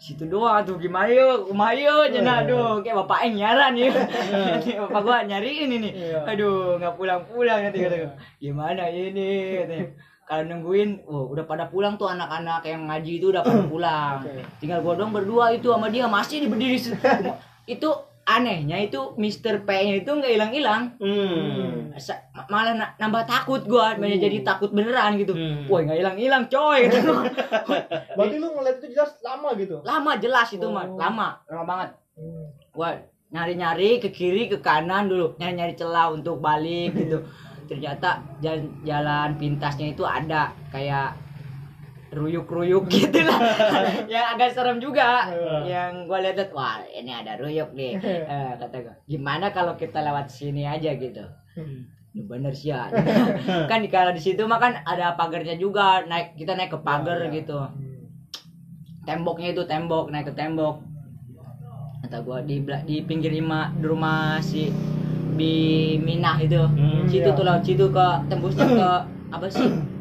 Situ 0.00 0.24
doang 0.24 0.64
tuh 0.64 0.80
gimana 0.80 1.10
yuk, 1.10 1.52
rumah 1.52 1.74
yuk, 1.74 2.14
cina 2.14 2.46
aduh, 2.46 2.80
kayak 2.80 3.02
bapak 3.04 3.28
nyaran 3.34 3.76
ya. 3.76 3.90
Nanti 4.56 4.78
bapak 4.80 5.00
gua 5.04 5.20
nyariin 5.20 5.68
ini. 5.68 5.90
Iya. 5.90 6.24
Aduh, 6.24 6.80
nggak 6.80 6.96
pulang-pulang 6.96 7.60
nanti 7.68 7.78
kata 7.84 7.96
gua. 8.08 8.12
Gimana 8.40 8.88
ini 8.88 9.28
katanya. 9.60 9.86
Kalau 10.28 10.44
nungguin, 10.44 11.08
oh, 11.08 11.24
udah 11.32 11.44
pada 11.48 11.72
pulang 11.72 11.96
tuh 11.96 12.04
anak-anak 12.08 12.60
yang 12.64 12.84
ngaji 12.88 13.12
itu 13.20 13.32
udah 13.32 13.44
pada 13.44 13.64
pulang. 13.72 14.24
Oke. 14.24 14.44
Tinggal 14.64 14.80
gua 14.80 14.96
dong 14.96 15.12
berdua 15.12 15.52
itu 15.52 15.68
sama 15.68 15.92
dia 15.92 16.08
masih 16.08 16.40
di 16.40 16.48
berdiri. 16.48 16.78
itu 17.76 17.88
anehnya 18.38 18.78
itu 18.78 19.00
Mr. 19.14 19.62
P-nya 19.62 19.94
itu 19.98 20.08
nggak 20.08 20.30
hilang-hilang. 20.30 20.82
Hmm. 20.96 21.90
Ma- 21.90 22.46
malah 22.48 22.72
na- 22.72 22.94
nambah 22.96 23.24
takut 23.24 23.62
gua 23.64 23.94
banyak 23.94 24.18
jadi 24.18 24.38
takut 24.42 24.70
beneran 24.70 25.16
gitu 25.16 25.32
Hmm. 25.32 25.66
woi 25.66 25.82
nggak 25.82 25.98
hilang 25.98 26.16
hilang 26.16 26.44
coy 26.46 26.86
gitu. 26.86 27.10
Berarti 28.16 28.36
lu 28.36 28.48
ngeliat 28.48 28.78
itu 28.78 28.88
jelas 28.92 29.18
lama 29.20 29.48
gitu. 29.54 29.76
lama 29.82 30.12
jelas 30.16 30.48
itu 30.48 30.66
mah 30.66 30.86
Oh. 30.86 30.94
lama 30.96 31.28
lama 31.44 31.64
banget 31.64 31.90
Hmm. 32.14 32.46
gua 32.70 32.90
nyari 33.28 33.54
nyari 33.54 33.90
ke 33.98 34.08
kiri 34.08 34.46
ke 34.46 34.58
kanan 34.58 35.06
dulu 35.06 35.36
nyari 35.36 35.54
nyari 35.54 35.74
celah 35.74 36.08
untuk 36.08 36.38
balik 36.38 36.94
gitu 36.94 37.20
ternyata 37.64 38.24
jalan 38.38 38.72
jalan 38.82 39.36
pintasnya 39.36 39.92
itu 39.92 40.00
ada 40.00 40.42
kayak 40.68 41.12
ruyuk-ruyuk 42.08 42.88
gitu 42.94 43.20
lah. 43.24 43.40
Yang 44.08 44.26
agak 44.36 44.50
serem 44.56 44.78
juga. 44.80 45.28
Yang 45.64 46.08
gua 46.08 46.18
lihat 46.24 46.50
wah 46.56 46.80
ini 46.88 47.12
ada 47.12 47.36
ruyuk 47.36 47.72
nih. 47.76 47.92
Eh, 48.32 48.52
kata 48.60 48.76
gua 48.84 48.94
gimana 49.04 49.52
kalau 49.52 49.76
kita 49.76 50.00
lewat 50.00 50.28
sini 50.28 50.64
aja 50.64 50.92
gitu? 50.96 51.24
Lu 52.16 52.22
bener 52.24 52.52
sih 52.56 52.72
ya. 52.72 52.88
Kan 53.70 53.84
kalau 53.92 54.12
di 54.16 54.20
situ 54.20 54.44
mah 54.48 54.60
kan 54.60 54.80
ada 54.84 55.12
pagarnya 55.16 55.56
juga 55.60 56.04
naik 56.08 56.36
kita 56.36 56.56
naik 56.56 56.72
ke 56.72 56.80
pagar 56.80 57.20
Ya, 57.20 57.28
ya. 57.28 57.36
gitu. 57.40 57.58
Temboknya 59.04 59.52
itu 59.56 59.62
tembok 59.64 60.12
naik 60.12 60.32
ke 60.32 60.34
tembok. 60.36 60.80
Kata 62.04 62.24
gua 62.24 62.40
di 62.40 62.64
di 62.86 62.96
pinggir 63.04 63.32
lima 63.32 63.72
di 63.76 63.84
rumah 63.84 64.40
si 64.40 64.72
Minah 65.38 66.34
itu. 66.42 66.58
Hmm, 66.58 67.06
situ 67.06 67.30
iya. 67.30 67.36
tuh 67.36 67.44
laut 67.46 67.62
situ 67.62 67.86
ke 67.94 68.08
tembusnya 68.26 68.66
ke 68.66 68.90
apa 69.30 69.46
sih 69.46 69.70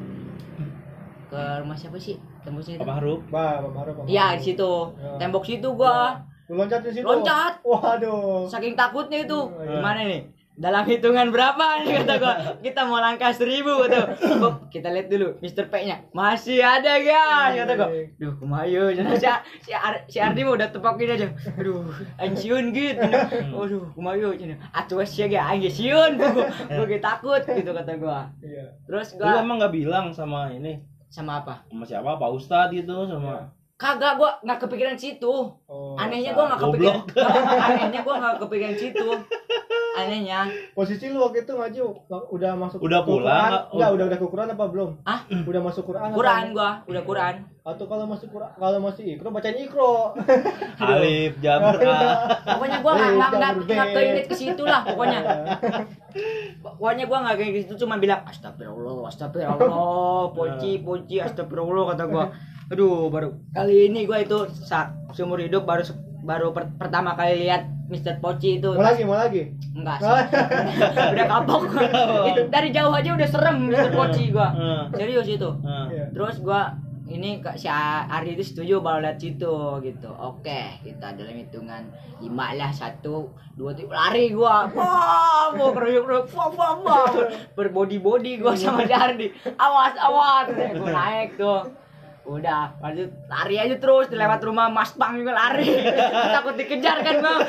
ke 1.38 1.62
rumah 1.62 1.77
siapa 1.77 1.98
sih 1.98 2.15
tembusnya 2.41 2.74
itu? 2.75 2.84
Bah, 2.84 2.89
Bang 2.89 2.98
Harup, 2.98 3.22
Bang 3.29 4.06
iya 4.06 4.34
di 4.34 4.44
situ 4.44 4.72
Ya. 4.96 5.15
tembok 5.17 5.44
situ 5.44 5.70
gua 5.72 6.17
Lu 6.48 6.56
loncat 6.56 6.79
di 6.82 6.91
situ. 6.91 7.03
Loncat. 7.03 7.60
Waduh. 7.62 8.48
saking 8.48 8.74
takutnya 8.74 9.22
itu 9.22 9.39
iya. 9.53 9.77
gimana 9.77 10.01
nih 10.01 10.24
dalam 10.58 10.82
hitungan 10.84 11.29
berapa 11.29 11.86
nih 11.86 12.01
kata 12.01 12.13
gua 12.17 12.34
kita 12.65 12.82
mau 12.82 12.98
langkah 12.98 13.29
seribu 13.29 13.84
gitu 13.84 14.01
Gua- 14.41 14.58
kita 14.67 14.89
lihat 14.89 15.06
dulu 15.06 15.38
Mr. 15.38 15.70
P 15.70 15.86
nya 15.86 16.01
masih 16.10 16.58
ada 16.58 16.98
guys 16.98 17.53
kata 17.53 17.74
gua 17.75 17.89
duh 18.15 18.34
kumayo 18.34 18.89
si, 18.96 19.27
si, 19.62 19.70
Ar, 19.70 20.01
si 20.08 20.17
Ardi 20.17 20.41
mah 20.41 20.58
udah 20.58 20.72
tepakin 20.72 21.13
aja 21.13 21.27
aduh 21.53 21.86
ansiun 22.17 22.72
gitu 22.72 23.06
aduh 23.53 23.86
kumayo 23.94 24.34
cina 24.34 24.58
atuh 24.72 25.03
sih 25.03 25.27
ya 25.27 25.46
anjir 25.46 25.70
siun 25.70 26.17
gua 26.17 26.50
gua 26.72 26.98
takut 26.98 27.44
gitu 27.44 27.70
kata 27.70 27.94
gua 27.94 28.25
Iya. 28.39 28.65
terus 28.88 29.13
Lu 29.13 29.22
gua 29.22 29.38
emang 29.38 29.60
nggak 29.60 29.75
bilang 29.75 30.10
sama 30.10 30.50
ini? 30.50 30.79
Sama 31.08 31.40
apa 31.40 31.64
Sama 31.66 31.84
siapa? 31.84 32.16
Pak 32.16 32.32
Ustadz 32.32 32.72
gitu 32.72 33.08
sama 33.08 33.48
kagak 33.78 34.18
gua 34.18 34.42
nggak 34.42 34.60
kepikiran 34.60 34.98
situ 34.98 35.30
Oh. 35.70 35.94
anehnya 35.96 36.34
gua 36.34 36.50
nggak 36.50 36.62
kepikiran 36.64 36.98
anehnya 37.70 38.02
gua 38.02 38.16
nggak 38.18 38.42
kepikiran 38.42 38.74
situ 38.76 39.06
anehnya 39.98 40.46
Posisi 40.72 41.06
lu 41.08 41.20
waktu 41.20 41.42
itu 41.42 41.51
ngaji 41.51 41.80
udah 42.08 42.51
masuk 42.54 42.77
Udah 42.80 43.01
pulang? 43.01 43.68
Enggak, 43.68 43.89
udah 43.92 44.06
udah 44.06 44.18
ke 44.18 44.27
Quran 44.27 44.48
apa 44.50 44.66
belum? 44.68 44.89
ah 45.04 45.20
Udah 45.27 45.62
masuk 45.62 45.84
Quran. 45.84 46.10
Quran 46.12 46.44
gua 46.51 46.70
udah 46.86 47.01
Quran 47.01 47.36
Atau 47.62 47.84
kalau 47.84 48.06
masuk 48.06 48.30
Quran, 48.30 48.48
kalau 48.54 48.80
masih 48.80 49.04
ikro 49.12 49.27
bacain 49.27 49.60
ikro. 49.60 50.16
Alif 50.80 51.36
Jabr 51.38 51.75
A. 51.77 52.00
pokoknya 52.48 52.77
gua 52.80 52.92
nggak 52.94 53.12
nggak 53.12 53.51
nggak 53.66 53.88
keinget 53.92 54.25
ke 54.25 54.36
situ 54.36 54.63
lah 54.63 54.82
pokoknya 54.84 55.20
pokoknya 56.63 57.04
gua 57.06 57.18
nggak 57.22 57.36
kayak 57.38 57.51
gitu 57.60 57.74
cuma 57.77 57.98
bilang 57.98 58.24
astagfirullah 58.24 59.04
astagfirullah 59.06 60.32
poci 60.32 60.80
poci 60.80 61.16
astagfirullah 61.18 61.92
kata 61.92 62.04
gua 62.06 62.25
aduh 62.68 63.08
baru 63.08 63.36
kali 63.51 63.92
ini 63.92 64.04
gua 64.04 64.20
itu 64.20 64.38
saat 64.50 64.92
seumur 65.12 65.38
hidup 65.38 65.63
baru 65.63 65.84
baru 66.20 66.51
per- 66.51 66.75
pertama 66.77 67.16
kali 67.16 67.44
lihat 67.44 67.68
Mr. 67.88 68.20
Poci 68.20 68.60
itu. 68.60 68.70
Mau 68.75 68.84
lagi, 68.84 69.01
mau 69.08 69.15
lagi. 69.15 69.48
enggak 69.72 69.98
sih. 70.03 70.10
Udah 71.15 71.25
kapok. 71.25 71.62
Itu 72.29 72.41
dari 72.51 72.70
jauh 72.75 72.91
aja 72.91 73.10
udah 73.15 73.29
serem 73.29 73.72
Mr. 73.72 73.91
Poci 73.96 74.24
gua. 74.36 74.51
Heeh. 74.51 74.84
serius 74.98 75.27
itu. 75.27 75.50
Iya. 75.63 76.06
terus 76.12 76.44
gua 76.44 76.75
ini 77.08 77.39
Kak 77.39 77.56
si 77.56 77.72
Ari 77.72 78.36
itu 78.36 78.44
setuju 78.44 78.84
baru 78.84 79.00
lihat 79.00 79.15
situ 79.15 79.79
gitu. 79.79 80.10
Oke 80.20 80.75
kita 80.84 81.15
dalam 81.15 81.39
hitungan 81.39 81.88
lima 82.20 82.51
lah 82.60 82.72
satu 82.75 83.32
dua 83.56 83.72
tiga 83.72 83.96
lari 83.96 84.36
gua. 84.36 84.67
Wah 84.75 85.56
mau 85.56 85.72
keruyuk 85.72 86.03
keruyuk 86.03 86.27
wah 86.36 86.51
wah 86.51 86.74
wah. 86.84 87.08
Berbody 87.56 88.03
body 88.03 88.44
gua 88.44 88.51
sama 88.60 88.84
si 88.84 88.91
Ardi. 88.91 89.32
Awas 89.56 89.96
awas. 89.96 90.51
Gua 90.51 90.89
naik 90.91 91.39
tuh 91.39 91.63
udah 92.27 92.75
lanjut. 92.84 93.10
Lari 93.31 93.55
aja 93.55 93.75
terus 93.79 94.12
lewat 94.12 94.43
rumah 94.43 94.67
Mas 94.67 94.91
Bang 95.00 95.15
juga 95.15 95.31
lari. 95.31 95.72
Takut 96.36 96.60
dikejar 96.60 97.00
kan 97.00 97.24
bang? 97.24 97.39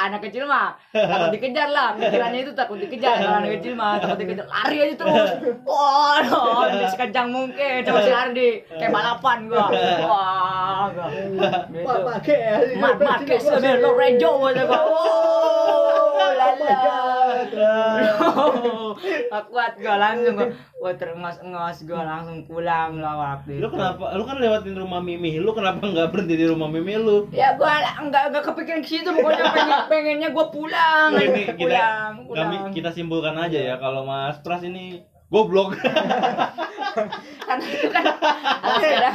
Anak, 0.00 0.20
kecil 0.24 0.48
mah 0.48 0.74
takut 0.90 1.28
dikejar 1.36 1.68
lah. 1.68 1.92
Pikirannya 1.94 2.40
itu 2.48 2.52
takut 2.56 2.80
dikejar. 2.80 3.20
Kalau 3.20 3.36
anak 3.44 3.60
kecil 3.60 3.72
mah 3.76 4.00
takut 4.00 4.18
dikejar. 4.24 4.48
Lari 4.48 4.76
aja 4.80 4.94
terus. 4.96 5.30
Wah 5.68 6.24
oh, 6.24 6.64
sekencang 6.88 7.28
mungkin. 7.28 7.84
Coba 7.84 8.00
si 8.00 8.10
Ardi 8.10 8.50
kayak 8.64 8.92
balapan 8.92 9.38
gua. 9.52 9.68
Wah 10.08 10.84
gua. 10.90 11.06
Gitu. 11.12 12.80
Mat 12.80 12.96
mat 12.98 13.20
kayak 13.28 13.42
Sebelum 13.44 13.94
Rejo 13.94 14.30
gua 14.40 14.50
lala 16.62 17.38
Gak 19.28 19.44
kuat 19.52 19.72
gua 19.78 19.96
langsung 20.00 20.34
gua 20.34 20.48
gua 20.78 20.92
terengos-engos 20.96 21.76
gua 21.86 22.02
langsung 22.02 22.38
pulang 22.48 22.98
lah 22.98 23.14
waktu 23.14 23.58
itu 23.58 23.62
Lu 23.64 23.68
kenapa? 23.70 24.14
Lu 24.16 24.22
kan 24.26 24.36
lewatin 24.42 24.74
rumah 24.74 25.00
Mimi. 25.02 25.38
Lu 25.38 25.52
kenapa 25.54 25.84
nggak 25.84 26.10
berhenti 26.10 26.34
di 26.34 26.46
rumah 26.48 26.68
Mimi 26.70 26.98
lu? 26.98 27.28
Ya 27.30 27.54
gua 27.54 27.78
enggak 27.98 28.32
enggak 28.32 28.44
kepikiran 28.50 28.80
ke 28.82 28.88
situ 28.88 29.08
pokoknya 29.08 29.44
pengen 29.56 29.78
pengennya 29.88 30.28
gua 30.34 30.46
pulang. 30.50 31.10
Ini 31.14 31.54
kita 31.54 31.54
pulang, 31.58 32.12
pulang. 32.26 32.48
kami 32.48 32.56
kita 32.74 32.90
simpulkan 32.92 33.36
aja 33.38 33.58
ya 33.58 33.74
kalau 33.78 34.04
Mas 34.04 34.38
Pras 34.42 34.62
ini 34.64 35.02
goblok. 35.28 35.76
Karena 37.48 37.64
itu 37.64 37.88
kan 37.88 38.04
alas 38.64 38.82
sekarang 38.82 39.14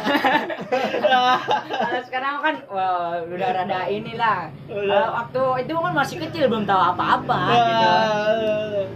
alas 1.70 2.06
sekarang 2.10 2.36
kan 2.42 2.56
wah, 2.70 3.22
udah 3.26 3.50
rada 3.54 3.80
inilah. 3.90 4.50
Kalau 4.70 5.06
waktu 5.14 5.42
itu 5.68 5.74
kan 5.74 5.94
masih 5.94 6.18
kecil 6.22 6.50
belum 6.50 6.66
tahu 6.66 6.82
apa-apa 6.96 7.40
gitu. 7.54 7.88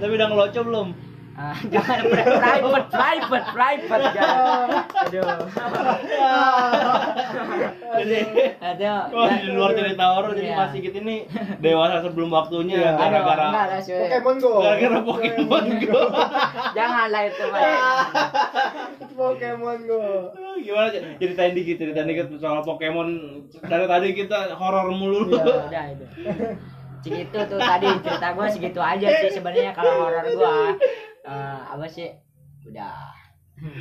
Tapi 0.01 0.11
udah 0.13 0.27
ngeloco 0.29 0.59
belum? 0.65 0.87
Ah, 1.37 1.53
jangan 1.69 2.01
pri- 2.03 2.33
private 2.33 2.89
private 2.89 3.45
private 3.53 4.05
jangan. 4.09 4.67
Aduh. 5.05 5.21
Jadi 7.93 8.19
Aduh. 8.57 9.01
Wah, 9.13 9.31
di 9.35 9.49
luar 9.53 9.71
cerita 9.71 10.05
horor 10.07 10.33
jadi 10.33 10.49
Iya. 10.49 10.57
masih 10.59 10.79
gitu 10.81 10.97
nih 10.99 11.19
dewasa 11.59 12.01
sebelum 12.01 12.29
waktunya 12.29 12.75
Iya. 12.75 12.89
Enggak 12.91 13.09
gara-gara. 13.21 13.47
Pokemon 13.79 14.35
Go. 14.39 14.53
gara-gara 14.59 14.97
Pokemon 14.99 15.65
Go. 15.79 16.01
Janganlah 16.77 17.21
itu, 17.23 17.43
Pak. 17.47 17.61
Pokemon 19.13 19.79
Go. 19.85 20.01
Gimana 20.57 20.87
ceritain 21.15 21.53
dikit, 21.53 21.75
ceritain 21.77 22.07
dikit 22.07 22.27
soal 22.35 22.61
Pokemon. 22.61 23.07
Dari 23.61 23.85
tadi 23.85 24.07
kita 24.11 24.53
horor 24.53 24.89
mulu. 24.89 25.29
Iya. 25.29 25.45
udah 25.63 25.85
itu 25.87 26.05
segitu 26.97 27.39
tuh 27.47 27.55
tadi 27.55 27.87
cerita 28.01 28.33
gue 28.33 28.47
segitu 28.49 28.81
aja 28.81 29.07
sih 29.21 29.29
sebenarnya 29.31 29.71
kalau 29.71 29.93
horor 30.01 30.25
gue 30.25 30.55
Eh, 31.27 31.59
apa 31.75 31.85
sih 31.91 32.07
udah 32.67 33.11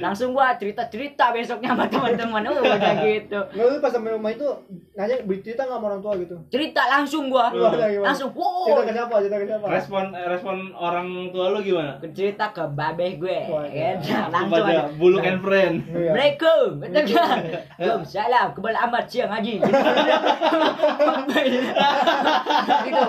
langsung 0.01 0.33
gua 0.33 0.57
cerita 0.57 0.89
cerita 0.89 1.37
besoknya 1.37 1.77
sama 1.77 1.85
teman-teman 1.85 2.49
uh, 2.49 2.65
udah 2.65 2.97
gitu 3.05 3.37
Nggak 3.37 3.67
lu 3.69 3.77
pas 3.85 3.93
sampai 3.93 4.17
rumah 4.17 4.33
itu 4.33 4.49
nanya 4.97 5.21
bercerita 5.29 5.69
nggak 5.69 5.77
sama 5.77 5.87
orang 5.93 6.01
tua 6.01 6.17
gitu? 6.17 6.33
cerita 6.49 6.83
langsung 6.89 7.29
gua 7.29 7.53
langsung 8.01 8.33
wow 8.33 8.73
Cerita 8.73 8.89
ke 8.89 8.93
siapa? 8.97 9.15
Cerita 9.21 9.37
ke 9.37 9.47
siapa? 9.53 9.67
Respon 9.69 10.05
eh, 10.17 10.27
respon 10.33 10.57
orang 10.73 11.29
tua 11.29 11.53
lu 11.53 11.61
gimana? 11.61 12.01
cerita 12.17 12.57
ke 12.57 12.65
babeh 12.73 13.21
gue 13.21 13.37
ya 13.69 14.01
iya. 14.01 14.33
langsung 14.33 14.65
aja 14.65 14.89
Buluk 14.97 15.21
and 15.21 15.45
Friend. 15.45 15.85
Iya. 15.93 16.13
Assalamualaikum, 16.17 16.81
kata 16.81 17.01
kan. 17.13 17.39
Waalaikumsalam, 17.79 18.47
kebal 18.57 18.77
amat 18.89 19.05
siang 19.13 19.29
haji. 19.29 19.61
Gitu. 19.61 19.69
gitu. 22.89 23.07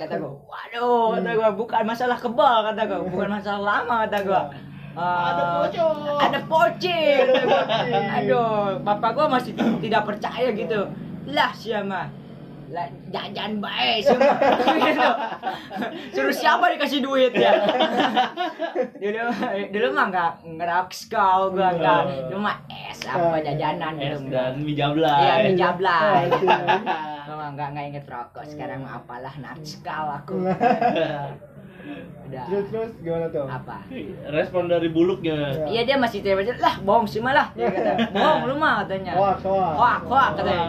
Kata 0.00 0.16
gua, 0.16 0.32
waduh, 0.48 1.20
kata 1.20 1.30
gua, 1.36 1.48
bukan 1.52 1.82
masalah 1.84 2.16
kebal, 2.16 2.72
kata 2.72 2.88
gua, 2.88 2.98
bukan 3.04 3.28
masalah 3.36 3.60
lama, 3.60 4.08
kata 4.08 4.18
gua. 4.24 4.42
ada 4.96 5.42
pocong. 5.60 5.98
Ada 6.16 6.40
pocong. 6.48 7.20
kata 7.28 7.42
gua. 7.44 7.62
Aduh, 8.16 8.80
bapak 8.80 9.10
gua 9.12 9.26
masih 9.28 9.52
tidak 9.84 10.08
percaya 10.08 10.48
gitu. 10.56 10.88
Lah 11.28 11.52
siapa? 11.52 12.08
Lah 12.70 12.86
jajan 13.10 13.58
baik 13.58 14.06
gitu. 14.06 15.08
Suruh 16.14 16.34
siapa 16.34 16.70
dikasih 16.70 17.02
duit 17.02 17.34
ya? 17.34 17.50
dulu 19.00 19.22
dulu 19.72 19.86
mah 19.96 20.06
enggak 20.12 20.32
ngerok 20.44 20.88
kau 21.10 21.50
gua 21.52 21.68
enggak 21.74 22.02
cuma 22.30 22.52
es 22.68 23.00
apa 23.08 23.36
jajanan 23.42 23.94
Es 23.98 24.20
dulu 24.20 24.30
dan 24.30 24.54
mie 24.60 24.74
iya 24.74 24.86
jablay. 24.86 25.42
mie 25.44 25.56
jablay 25.58 26.22
iya. 26.28 26.58
cuma 27.26 27.44
enggak 27.52 27.68
enggak 27.74 27.84
inget 27.90 28.04
rokok 28.06 28.44
sekarang 28.46 28.84
mah 28.84 29.00
apalah 29.02 29.34
nakskal 29.40 30.04
aku 30.20 30.36
udah 32.26 32.44
Terus 32.46 32.66
terus 32.68 32.90
gimana 33.00 33.26
tuh? 33.28 33.46
apa 33.46 33.76
Respon 34.30 34.66
dari 34.66 34.88
Buluk 34.88 35.20
gimana? 35.20 35.66
iya 35.66 35.82
dia 35.82 35.96
masih 35.96 36.20
cewek 36.20 36.54
lah 36.56 36.78
bohong 36.80 37.04
sih 37.04 37.18
malah 37.18 37.50
dia 37.52 37.66
kata 37.66 38.10
bohong 38.10 38.42
lu 38.46 38.54
mah 38.54 38.84
katanya 38.84 39.12
Hoax, 39.14 39.38
hoax. 39.42 39.74
hoak 39.74 40.00
hoak 40.06 40.28
katanya 40.36 40.66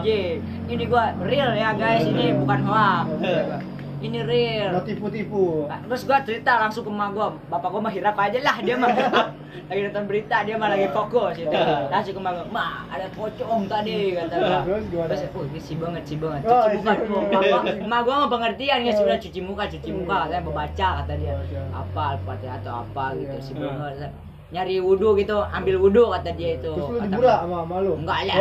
ini 0.66 0.84
gua 0.84 1.04
real 1.20 1.50
ya 1.52 1.70
guys 1.72 2.02
ini 2.02 2.34
bukan 2.34 2.60
hoak 2.64 3.04
gua. 3.08 3.58
Ini 4.02 4.18
real 4.20 4.74
Mau 4.74 4.82
tipu-tipu. 4.82 5.70
Nah, 5.70 5.78
Terus 5.86 6.02
gua 6.02 6.18
cerita 6.26 6.58
langsung 6.58 6.82
ke 6.82 6.90
emak 6.90 7.08
gua, 7.14 7.26
bapak 7.46 7.68
gua 7.70 7.80
mah 7.80 7.94
hirap 7.94 8.18
aja 8.18 8.38
lah 8.42 8.56
dia 8.58 8.74
mah 8.74 8.90
lagi 9.70 9.80
nonton 9.86 10.04
berita 10.10 10.42
dia 10.42 10.58
mah 10.58 10.68
lagi 10.74 10.88
fokus 10.90 11.38
gitu. 11.38 11.54
Langsung 11.88 12.14
ke 12.14 12.20
emak 12.20 12.32
gua, 12.34 12.46
"Ma, 12.50 12.66
ada 12.90 13.06
pocong 13.14 13.70
tadi," 13.70 14.12
kata 14.12 14.36
gua. 14.36 14.60
Terus 14.66 14.84
gimana? 14.90 15.08
Terus, 15.08 15.22
"Oh, 15.32 15.44
ini 15.46 15.60
si 15.62 15.74
banget, 15.78 16.02
si 16.02 16.14
banget. 16.18 16.40
Oh, 16.42 16.50
Cuci 16.50 16.76
muka 16.76 16.92
si 16.92 16.98
dulu." 17.00 17.14
banget. 17.14 17.32
Emak 17.32 17.46
gua, 17.46 17.60
emak 17.86 18.00
gua 18.02 18.14
mah 18.18 18.30
pengertian 18.30 18.78
ya 18.82 18.92
sudah 18.92 19.16
cuci 19.16 19.40
muka, 19.40 19.64
cuci 19.70 19.90
muka 19.94 20.14
katanya 20.26 20.42
membaca 20.42 20.88
kata 21.02 21.12
dia. 21.14 21.34
Apa 21.70 22.02
Al-Fatihah 22.18 22.56
atau 22.60 22.72
apa 22.82 23.04
gitu 23.16 23.36
si 23.38 23.52
Iya. 23.54 23.62
banget. 23.70 24.12
Nyari 24.52 24.84
wudhu 24.84 25.16
gitu, 25.16 25.40
ambil 25.48 25.80
wudhu 25.80 26.12
kata 26.12 26.36
dia 26.36 26.60
itu. 26.60 26.68
Terus 26.76 26.92
lu 26.92 27.00
Kata 27.00 27.08
dibura 27.08 27.34
sama 27.40 27.56
sama 27.64 27.76
lu? 27.80 27.92
Enggak 28.04 28.20
lah. 28.28 28.36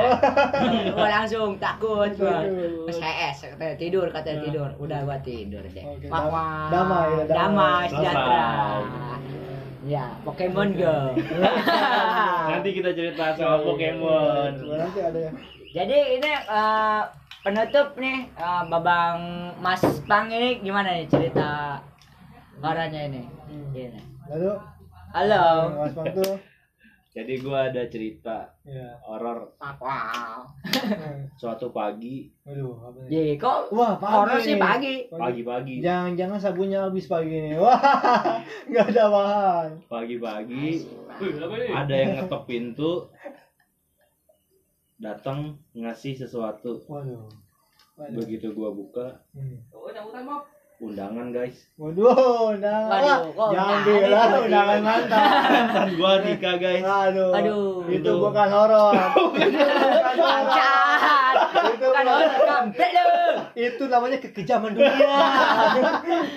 gua 0.99 1.07
langsung 1.07 1.55
takut 1.55 2.11
gua. 2.19 2.43
Terus 2.83 2.99
HS 2.99 3.37
katanya 3.55 3.75
tidur 3.79 4.05
katanya 4.11 4.37
tidur. 4.43 4.69
Udah 4.75 4.99
gua 5.07 5.17
tidur 5.23 5.63
deh. 5.63 5.85
Wah, 6.11 6.23
wah. 6.27 6.67
damai 6.67 7.07
ya, 7.15 7.23
damai. 7.31 7.39
Damai 7.39 7.83
sejahtera. 7.95 8.47
Ya, 9.81 10.05
Pokemon 10.21 10.77
Go. 10.77 10.93
Nanti 12.53 12.69
kita 12.75 12.91
cerita 12.91 13.33
soal 13.33 13.63
Pokemon. 13.63 14.51
Nanti 14.67 14.99
ada 14.99 15.19
ya. 15.19 15.31
Jadi 15.71 15.97
ini 16.19 16.31
eh, 16.35 17.01
penutup 17.41 17.95
nih 17.95 18.27
eh, 18.35 18.63
Babang 18.67 19.55
Mas 19.63 19.81
Pang 20.05 20.27
ini 20.27 20.59
gimana 20.59 20.91
nih 20.91 21.07
cerita 21.07 21.79
horornya 22.61 23.01
ini? 23.09 23.23
Hmm. 23.47 23.71
Iya. 23.73 24.01
Lalu 24.29 24.51
Halo. 25.11 25.43
Mas 25.77 25.91
Bang 25.91 26.07
tuh. 26.13 26.35
Jadi 27.11 27.43
gua 27.43 27.67
ada 27.67 27.83
cerita 27.85 28.55
Ya. 28.63 28.95
horor 29.03 29.51
Wow. 29.59 30.47
suatu 31.35 31.67
pagi, 31.69 32.31
Waduh, 32.41 32.71
apa 32.79 32.99
nih? 33.03 33.35
Kok 33.35 33.67
Wah, 33.69 33.99
pagi. 33.99 34.13
horor 34.15 34.39
sih 34.39 34.55
pagi. 34.55 35.11
pagi-pagi, 35.11 35.73
Jangan-jangan 35.77 36.39
sabunnya 36.39 36.79
habis 36.81 37.11
pagi 37.11 37.35
ini. 37.35 37.59
Wah, 37.59 37.75
nggak 38.71 38.87
ada 38.89 39.03
bahan. 39.07 39.69
pagi-pagi 39.85 40.87
ada 41.69 41.91
yang 41.93 42.11
ngetok 42.15 42.43
pintu 42.47 43.11
datang 44.95 45.59
ngasih 45.73 46.15
sesuatu 46.15 46.79
Waduh. 46.87 47.27
Waduh. 47.99 48.15
begitu 48.15 48.55
gua 48.55 48.71
buka 48.71 49.19
Hmm. 49.35 49.59
Undangan 50.81 51.29
guys 51.29 51.69
Waduh, 51.77 52.51
undangan. 52.51 52.89
Waduh, 52.91 53.21
kok 53.31 53.49
Jangan 53.53 53.77
undangan 53.77 53.85
bilang 53.85 54.29
undangan 54.41 54.79
mantan. 54.81 55.21
dan 55.69 55.89
gua 55.93 56.13
nikah 56.19 56.55
guys 56.57 56.81
Aduh. 56.83 57.31
Aduh. 57.31 57.85
Itu 57.85 58.01
Itu. 58.01 58.11
bukan 58.19 58.49
horor. 58.49 58.93
Itu 58.97 59.61
bukan 59.61 60.17
horor. 60.17 61.20
Itu 61.67 61.83
bukan 61.83 62.05
horor 62.05 62.29
kampret 62.41 62.91
lu. 62.91 63.25
Itu 63.53 63.83
namanya 63.85 64.17
kekejaman 64.19 64.71
dunia. 64.73 65.17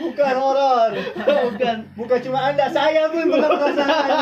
bukan 0.01 0.35
horor. 0.35 0.91
Bukan. 1.17 1.77
Bukan 1.95 2.19
cuma 2.21 2.39
Anda, 2.45 2.67
saya 2.69 3.09
pun 3.09 3.25
pernah 3.27 3.51
merasakannya. 3.51 4.19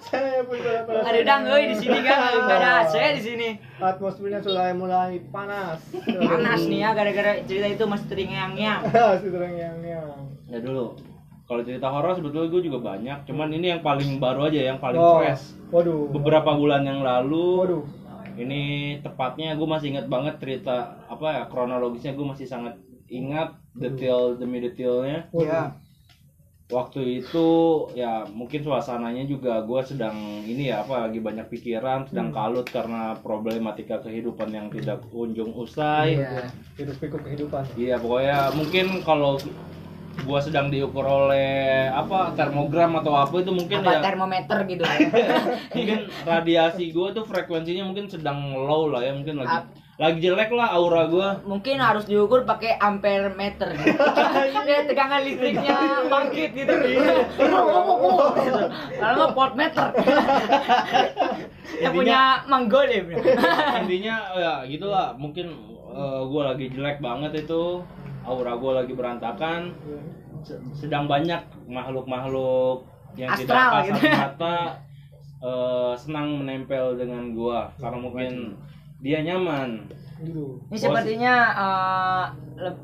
Saya 0.00 0.40
pun 0.42 0.56
pernah 0.56 0.82
merasakannya. 0.82 1.08
Ada 1.08 1.20
dang 1.22 1.42
euy 1.46 1.64
di 1.66 1.76
sini 1.76 1.98
kan, 2.00 2.18
enggak 2.34 2.58
ada 2.58 2.68
AC 2.82 2.94
di 3.14 3.22
sini. 3.22 3.48
Atmosfernya 3.76 4.40
sudah 4.40 4.72
mulai 4.72 5.20
panas. 5.28 5.78
Panas 6.04 6.60
nih 6.64 6.80
ya 6.80 6.90
gara-gara 6.92 7.42
cerita 7.44 7.68
itu 7.68 7.84
masih 7.84 8.06
teringang-ngang. 8.06 8.80
Sudah 9.20 9.50
yang 9.62 9.78
yang. 9.80 10.08
Ya 10.46 10.58
dulu. 10.58 10.94
Kalau 11.44 11.60
cerita 11.60 11.92
horor 11.92 12.16
sebetulnya 12.16 12.48
gue 12.48 12.62
juga 12.64 12.80
banyak, 12.82 13.28
cuman 13.28 13.52
ini 13.52 13.68
yang 13.68 13.84
paling 13.84 14.16
baru 14.16 14.48
aja, 14.48 14.64
yang 14.64 14.80
paling 14.80 14.96
Oh, 14.96 15.20
fresh. 15.20 15.52
Waduh. 15.68 16.08
Beberapa 16.08 16.56
bulan 16.56 16.88
yang 16.88 17.04
lalu, 17.04 17.44
Waduh. 17.60 17.82
Ini 18.34 18.62
tepatnya 19.00 19.54
gue 19.54 19.68
masih 19.68 19.94
ingat 19.94 20.06
banget 20.10 20.34
cerita 20.42 21.06
apa 21.06 21.28
ya 21.30 21.44
kronologisnya 21.46 22.12
gue 22.18 22.26
masih 22.26 22.46
sangat 22.50 22.78
ingat 23.08 23.54
detail 23.76 24.38
demi 24.38 24.62
detailnya. 24.62 25.28
Waduh. 25.30 25.82
Waktu 26.64 27.20
itu 27.20 27.46
ya 27.92 28.24
mungkin 28.24 28.64
suasananya 28.64 29.28
juga 29.28 29.60
gue 29.68 29.80
sedang 29.84 30.16
ini 30.48 30.72
ya 30.72 30.80
apa 30.80 31.06
lagi 31.06 31.20
banyak 31.20 31.52
pikiran, 31.52 32.08
sedang 32.08 32.32
kalut 32.32 32.64
karena 32.72 33.12
problematika 33.20 34.00
kehidupan 34.00 34.48
yang 34.48 34.66
tidak 34.72 35.04
kunjung 35.12 35.52
usai. 35.52 36.16
Iya. 36.18 36.48
Hidup 36.80 36.96
pikuk 36.98 37.20
kehidupan. 37.20 37.68
Iya 37.76 38.00
pokoknya 38.00 38.56
mungkin 38.56 39.04
kalau 39.04 39.36
gua 40.22 40.38
sedang 40.38 40.70
diukur 40.70 41.02
oleh 41.02 41.50
apa 41.86 42.30
termogram 42.32 42.94
atau 42.96 43.12
apa 43.12 43.34
itu 43.36 43.50
mungkin 43.50 43.82
Apa 43.82 43.90
ya 43.90 44.00
termometer 44.00 44.58
gitu. 44.64 44.82
mungkin 45.70 45.98
radiasi 46.28 46.84
gua 46.90 47.10
tuh 47.10 47.22
frekuensinya 47.22 47.82
mungkin 47.82 48.06
sedang 48.06 48.38
low 48.54 48.88
lah 48.88 49.00
ya 49.00 49.12
mungkin 49.12 49.42
lagi 49.42 49.50
Ap- 49.52 49.72
lagi 49.94 50.18
jelek 50.20 50.50
lah 50.50 50.74
aura 50.74 51.06
gua 51.06 51.38
Mungkin 51.44 51.78
harus 51.78 52.02
diukur 52.04 52.42
pakai 52.42 52.74
ampere 52.76 53.30
meter. 53.30 53.78
Dia 54.66 54.82
tegangan 54.84 55.22
listriknya 55.22 55.78
bangkit 56.04 56.50
gitu. 56.52 56.74
Kalau 58.98 59.14
nggak 59.14 59.32
voltmeter. 59.32 59.88
Yang 61.78 61.92
punya 61.94 62.20
manggol 62.46 62.86
ya. 62.86 63.00
bro. 63.02 63.18
intinya 63.78 64.14
ya 64.34 64.52
gitulah 64.66 65.14
mungkin 65.14 65.46
eh, 65.88 66.20
gua 66.26 66.42
lagi 66.50 66.70
jelek 66.70 66.98
banget 66.98 67.46
itu 67.46 67.86
aura 68.24 68.56
gua 68.56 68.82
lagi 68.82 68.92
berantakan. 68.96 69.70
Se- 70.44 70.60
sedang 70.76 71.08
banyak 71.08 71.40
makhluk-makhluk 71.68 72.84
yang 73.16 73.30
tidak 73.38 73.54
Astral, 73.54 73.70
kasat 73.70 73.86
gitu. 73.94 74.08
mata 74.18 74.56
eh, 75.44 75.92
senang 75.96 76.28
menempel 76.42 76.96
dengan 76.96 77.32
gua. 77.32 77.68
Karena 77.76 77.98
mungkin 78.00 78.58
dia 79.04 79.20
nyaman. 79.20 79.84
Gitu. 80.24 80.56
Ini 80.72 80.78
sepertinya 80.80 81.34
le- 81.52 82.30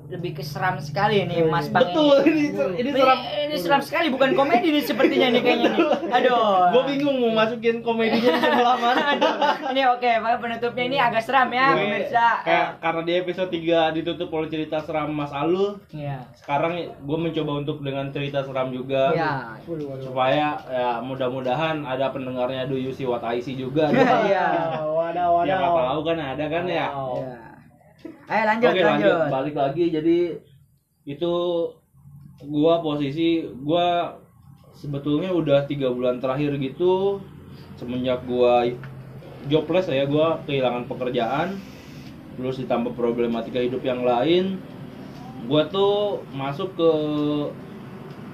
lebih 0.04 0.34
keseram 0.34 0.76
sekali 0.76 1.22
nih 1.24 1.44
Mas 1.44 1.66
Bang. 1.66 1.86
betul 1.86 2.20
ini. 2.24 2.50
ini 2.50 2.50
ser- 2.50 2.74
ini 2.76 2.90
seram 2.92 3.18
ini 3.40 3.56
seram 3.56 3.80
sekali 3.80 4.06
bukan 4.08 4.34
komedi 4.34 4.68
nih 4.68 4.82
sepertinya 4.82 5.30
nih 5.30 5.40
kayaknya 5.40 5.68
nih. 5.70 5.86
Aduh. 6.12 6.42
gue 6.68 6.82
bingung 6.88 7.16
mau 7.16 7.32
masukin 7.36 7.78
komedinya 7.78 8.30
di 8.30 8.40
sebelah 8.40 8.76
mana 8.82 9.02
Aduh. 9.14 9.32
Ini 9.70 9.82
oke, 9.88 10.10
Pak 10.10 10.34
penutupnya 10.36 10.84
ini 10.84 10.96
agak 10.96 11.22
seram 11.22 11.48
ya, 11.48 11.66
Gue- 11.68 11.80
pemirsa. 11.80 12.26
kayak 12.42 12.66
karena 12.78 13.00
di 13.00 13.12
episode 13.16 13.48
3 13.48 13.94
ditutup 13.94 14.28
oleh 14.30 14.48
cerita 14.48 14.76
seram 14.80 15.08
Mas 15.08 15.30
Alul 15.30 15.78
Iya. 15.88 16.18
sekarang 16.34 16.74
gue 16.98 17.18
mencoba 17.20 17.52
untuk 17.56 17.78
dengan 17.80 18.08
cerita 18.08 18.42
seram 18.42 18.68
juga 18.68 19.12
Iya. 19.12 19.54
Supaya 20.00 20.58
ya 20.66 20.98
mudah-mudahan 21.00 21.82
ada 21.82 22.10
pendengarnya 22.10 22.64
do 22.64 22.74
you 22.74 22.90
see 22.90 23.04
what 23.04 23.22
I 23.22 23.38
see 23.38 23.54
juga 23.54 23.86
Iya. 24.26 24.82
Wadah, 24.82 25.26
wadah. 25.30 25.46
siapa 25.46 25.80
tahu 25.86 26.00
kan 26.04 26.16
ada 26.18 26.44
kan 26.44 26.64
ya 26.64 26.86
Iya. 26.90 27.34
Ayo 28.04 28.42
lanjut, 28.48 28.70
Oke 28.72 28.80
lanjut. 28.80 29.10
lanjut. 29.12 29.32
Balik 29.32 29.56
lagi 29.58 29.84
jadi 29.92 30.18
itu 31.04 31.34
gua 32.46 32.80
posisi 32.80 33.44
gua 33.60 34.16
sebetulnya 34.72 35.28
udah 35.34 35.68
tiga 35.68 35.92
bulan 35.92 36.22
terakhir 36.22 36.56
gitu 36.56 37.20
semenjak 37.76 38.24
gua 38.24 38.64
jobless 39.48 39.88
ya 39.92 40.08
gua 40.08 40.40
kehilangan 40.48 40.88
pekerjaan 40.88 41.60
terus 42.36 42.56
ditambah 42.60 42.96
problematika 42.96 43.60
hidup 43.60 43.84
yang 43.84 44.00
lain 44.04 44.56
gua 45.44 45.68
tuh 45.68 46.24
masuk 46.32 46.72
ke 46.76 46.90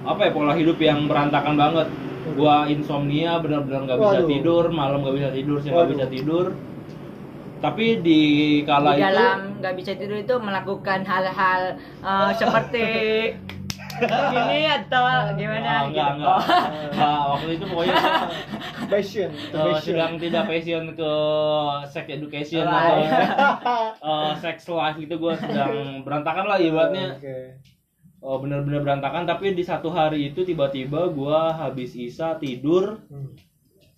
apa 0.07 0.29
ya 0.29 0.31
pola 0.31 0.53
hidup 0.55 0.77
yang 0.79 1.09
berantakan 1.09 1.57
banget. 1.57 1.87
Gua 2.35 2.67
insomnia 2.67 3.39
benar-benar 3.39 3.87
nggak 3.87 3.99
bisa 4.03 4.19
tidur 4.27 4.63
malam 4.67 4.99
nggak 4.99 5.15
bisa 5.15 5.29
tidur 5.31 5.57
siang 5.63 5.73
nggak 5.73 5.89
bisa 5.95 6.07
tidur 6.11 6.45
tapi 7.59 7.99
di 7.99 8.21
kala 8.61 8.91
Di 8.91 8.95
itu 8.95 9.05
dalam 9.07 9.39
nggak 9.57 9.75
bisa 9.75 9.91
tidur 9.93 10.17
itu 10.17 10.35
melakukan 10.37 11.01
hal-hal 11.01 11.61
eh, 11.99 12.29
seperti 12.33 12.87
gini 14.31 14.61
atau 14.67 15.03
gimana 15.33 15.65
Ah, 15.65 15.81
gitu. 15.83 15.89
enggak, 15.89 16.09
enggak. 16.13 16.39
Enggak, 16.93 17.19
waktu 17.27 17.49
itu 17.51 17.65
pokoknya 17.65 17.95
Passion. 18.91 19.29
eh, 19.33 19.51
Passion. 19.51 19.81
sedang 19.83 20.13
tidak 20.15 20.43
passion 20.45 20.83
ke 20.93 21.11
sex 21.87 22.05
education 22.07 22.63
Right. 22.63 23.09
atau 23.09 23.81
eh, 23.97 24.31
sex 24.37 24.57
life 24.67 24.97
gitu 24.97 25.17
gue 25.17 25.33
sedang 25.35 25.73
berantakan 26.01 26.45
lah 26.45 26.57
ibaratnya 26.57 27.17
Oke. 27.17 27.37
oh, 28.19 28.37
bener-bener 28.37 28.79
berantakan 28.79 29.25
tapi 29.25 29.51
di 29.51 29.61
satu 29.61 29.89
hari 29.89 30.29
itu 30.29 30.41
tiba-tiba 30.43 31.09
gue 31.09 31.39
habis 31.51 31.91
isa 31.93 32.37
tidur 32.37 33.01
Hmm. 33.07 33.33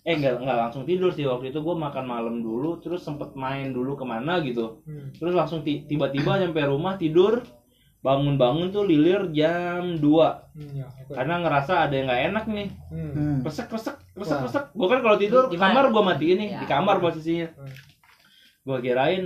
Eh 0.02 0.14
enggak 0.14 0.38
enggak 0.38 0.58
langsung 0.58 0.82
tidur 0.82 1.10
sih 1.10 1.24
waktu 1.24 1.48
itu 1.48 1.58
gue 1.58 1.76
makan 1.76 2.04
malam 2.04 2.36
dulu 2.38 2.78
terus 2.78 3.00
sempet 3.00 3.32
main 3.34 3.68
dulu 3.68 3.94
ke 3.94 4.02
mana 4.02 4.40
gitu 4.40 4.80
Hmm. 4.82 5.12
terus 5.12 5.32
langsung 5.32 5.60
ti- 5.60 5.84
tiba-tiba 5.84 6.36
nyampe 6.36 6.60
rumah 6.62 6.96
tidur 6.96 7.44
bangun-bangun 8.00 8.70
tuh 8.70 8.82
lilir 8.82 9.28
jam 9.30 10.00
2 10.00 10.00
Hmm, 10.00 10.72
ya, 10.74 10.88
karena 11.06 11.34
ngerasa 11.38 11.84
ada 11.84 11.92
yang 11.92 12.06
nggak 12.06 12.22
enak 12.26 12.44
nih 12.48 12.68
Hmm. 12.88 13.10
Hmm. 13.10 13.36
resek 13.42 13.68
resek 13.68 13.96
resek 14.14 14.34
Wah. 14.34 14.44
resek 14.46 14.64
gue 14.70 14.86
kan 14.88 15.00
kalau 15.00 15.16
tidur 15.16 15.44
Di- 15.46 15.58
kamar 15.58 15.84
gue 15.86 16.02
matiin 16.02 16.36
nih 16.38 16.50
Ya. 16.50 16.58
di 16.58 16.66
kamar 16.66 16.96
posisinya 16.98 17.48
Hmm. 17.52 17.72
gue 18.62 18.78
kirain 18.80 19.24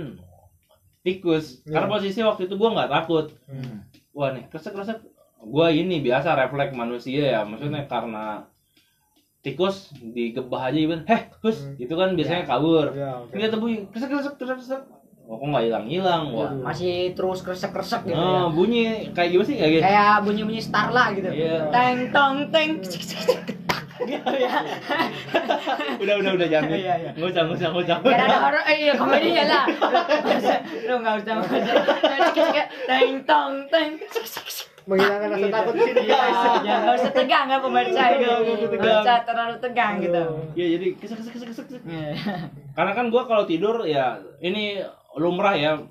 tikus 1.01 1.61
Ya. 1.61 1.71
karena 1.71 1.87
posisi 1.89 2.19
waktu 2.19 2.41
itu 2.45 2.55
gue 2.55 2.69
nggak 2.69 2.91
takut 2.91 3.25
Hmm. 3.45 3.87
wah 4.11 4.29
nih 4.29 4.43
resek 4.49 4.73
resek 4.73 4.99
gue 5.37 5.67
ini 5.71 6.01
biasa 6.01 6.35
refleks 6.35 6.73
manusia 6.73 7.23
ya 7.31 7.41
maksudnya 7.41 7.85
karena 7.85 8.43
tikus 9.45 9.75
digebah 9.95 10.67
aja 10.67 10.79
even 10.79 11.05
heh 11.05 11.21
kus 11.37 11.61
Hmm. 11.61 11.77
itu 11.77 11.93
kan 11.93 12.09
biasanya 12.11 12.43
kabur 12.43 12.89
Ya, 12.89 13.13
oke. 13.15 13.29
ini 13.31 13.45
bunyi 13.53 13.77
resek 13.87 14.09
resek 14.09 14.33
resek 14.35 14.57
resek 14.57 14.81
oh 15.23 15.35
kok 15.35 15.47
nggak 15.47 15.63
hilang 15.63 15.85
hilang 15.85 16.23
wah. 16.29 16.49
Masih 16.63 17.09
terus 17.11 17.41
kresek-kresek 17.41 18.01
gitu 18.03 18.13
Ah, 18.13 18.45
ya. 18.45 18.45
bunyi 18.47 18.83
kayak 19.09 19.29
gimana 19.31 19.45
sih 19.47 19.55
kayak 19.55 19.71
gitu 19.71 19.83
Kayak 19.83 20.13
bunyi-bunyi 20.21 20.61
Starla 20.61 21.03
gitu. 21.13 21.29
Iya. 21.29 21.57
Teng 21.69 21.97
tong 22.09 22.37
teng. 22.49 22.69
gitu 22.77 23.17
ya. 24.13 24.21
udah 25.97 26.15
udah 26.19 26.31
udah 26.35 26.47
jangan 26.47 26.69
Iya, 26.69 26.93
iya. 26.99 27.09
nggak 27.11 27.25
usah 27.27 27.41
nggak 27.41 27.57
usah 27.57 27.67
nggak 27.67 27.85
usah 27.85 27.97
Biar 28.01 28.21
ada 28.21 28.37
horor, 28.39 28.63
eh, 28.63 28.75
iya 28.79 28.93
komedinya 28.93 29.43
lah. 29.45 29.65
Lu 30.87 30.93
nggak 30.99 31.15
usah 31.19 31.33
nggak 31.33 31.57
usah. 31.57 32.65
Teng 32.85 33.13
tong 33.23 33.53
teng. 33.65 33.89
Menghilangkan 34.85 35.29
rasa 35.33 35.47
takut 35.49 35.73
di 35.73 35.81
sini, 35.81 36.01
Iya, 36.05 36.13
guys. 36.13 36.41
ya 36.61 36.73
nggak 36.85 36.95
usah 37.01 37.11
tegang 37.17 37.45
ya 37.49 37.57
pemirsa 37.57 38.03
itu. 38.13 38.31
Terlalu 39.25 39.55
tegang 39.57 39.93
gitu. 39.97 40.23
ya 40.53 40.65
jadi 40.77 40.87
kesek 41.01 41.17
kesek 41.21 41.31
kesek 41.41 41.47
kesek. 41.49 41.81
Iya. 41.89 42.13
Karena 42.77 42.91
kan 42.93 43.05
gua 43.09 43.25
kalau 43.25 43.49
tidur 43.49 43.81
ya 43.89 44.21
ini 44.45 44.81
lumrah 45.17 45.57
ya 45.57 45.81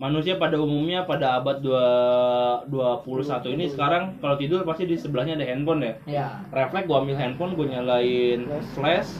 manusia 0.00 0.40
pada 0.40 0.56
umumnya 0.56 1.04
pada 1.04 1.38
abad 1.38 1.60
2 1.60 2.72
21 2.72 3.54
ini 3.54 3.68
sekarang 3.68 4.16
kalau 4.18 4.40
tidur 4.40 4.64
pasti 4.64 4.88
di 4.88 4.96
sebelahnya 4.96 5.38
ada 5.38 5.46
handphone 5.46 5.80
ya. 5.84 5.94
Iya. 6.08 6.26
Refleks 6.50 6.86
gua 6.90 7.04
ambil 7.04 7.16
handphone, 7.20 7.52
gua 7.54 7.66
nyalain 7.70 8.50
flash, 8.74 9.14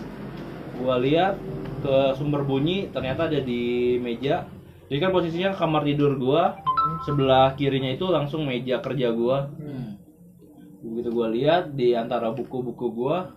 gua 0.81 0.99
lihat 0.99 1.37
ke 1.81 1.97
sumber 2.19 2.43
bunyi 2.43 2.91
ternyata 2.91 3.31
ada 3.31 3.39
di 3.39 3.95
meja. 4.03 4.49
Jadi 4.91 4.99
kan 4.99 5.15
posisinya 5.15 5.55
kamar 5.55 5.87
tidur 5.87 6.19
gua 6.19 6.59
sebelah 7.05 7.55
kirinya 7.55 7.91
itu 7.91 8.07
langsung 8.09 8.45
meja 8.45 8.79
kerja 8.81 9.13
gua. 9.13 9.51
Hmm. 9.57 9.97
Begitu 10.81 11.09
gua 11.13 11.29
lihat 11.29 11.77
di 11.77 11.93
antara 11.93 12.33
buku-buku 12.33 12.87
gua 12.91 13.37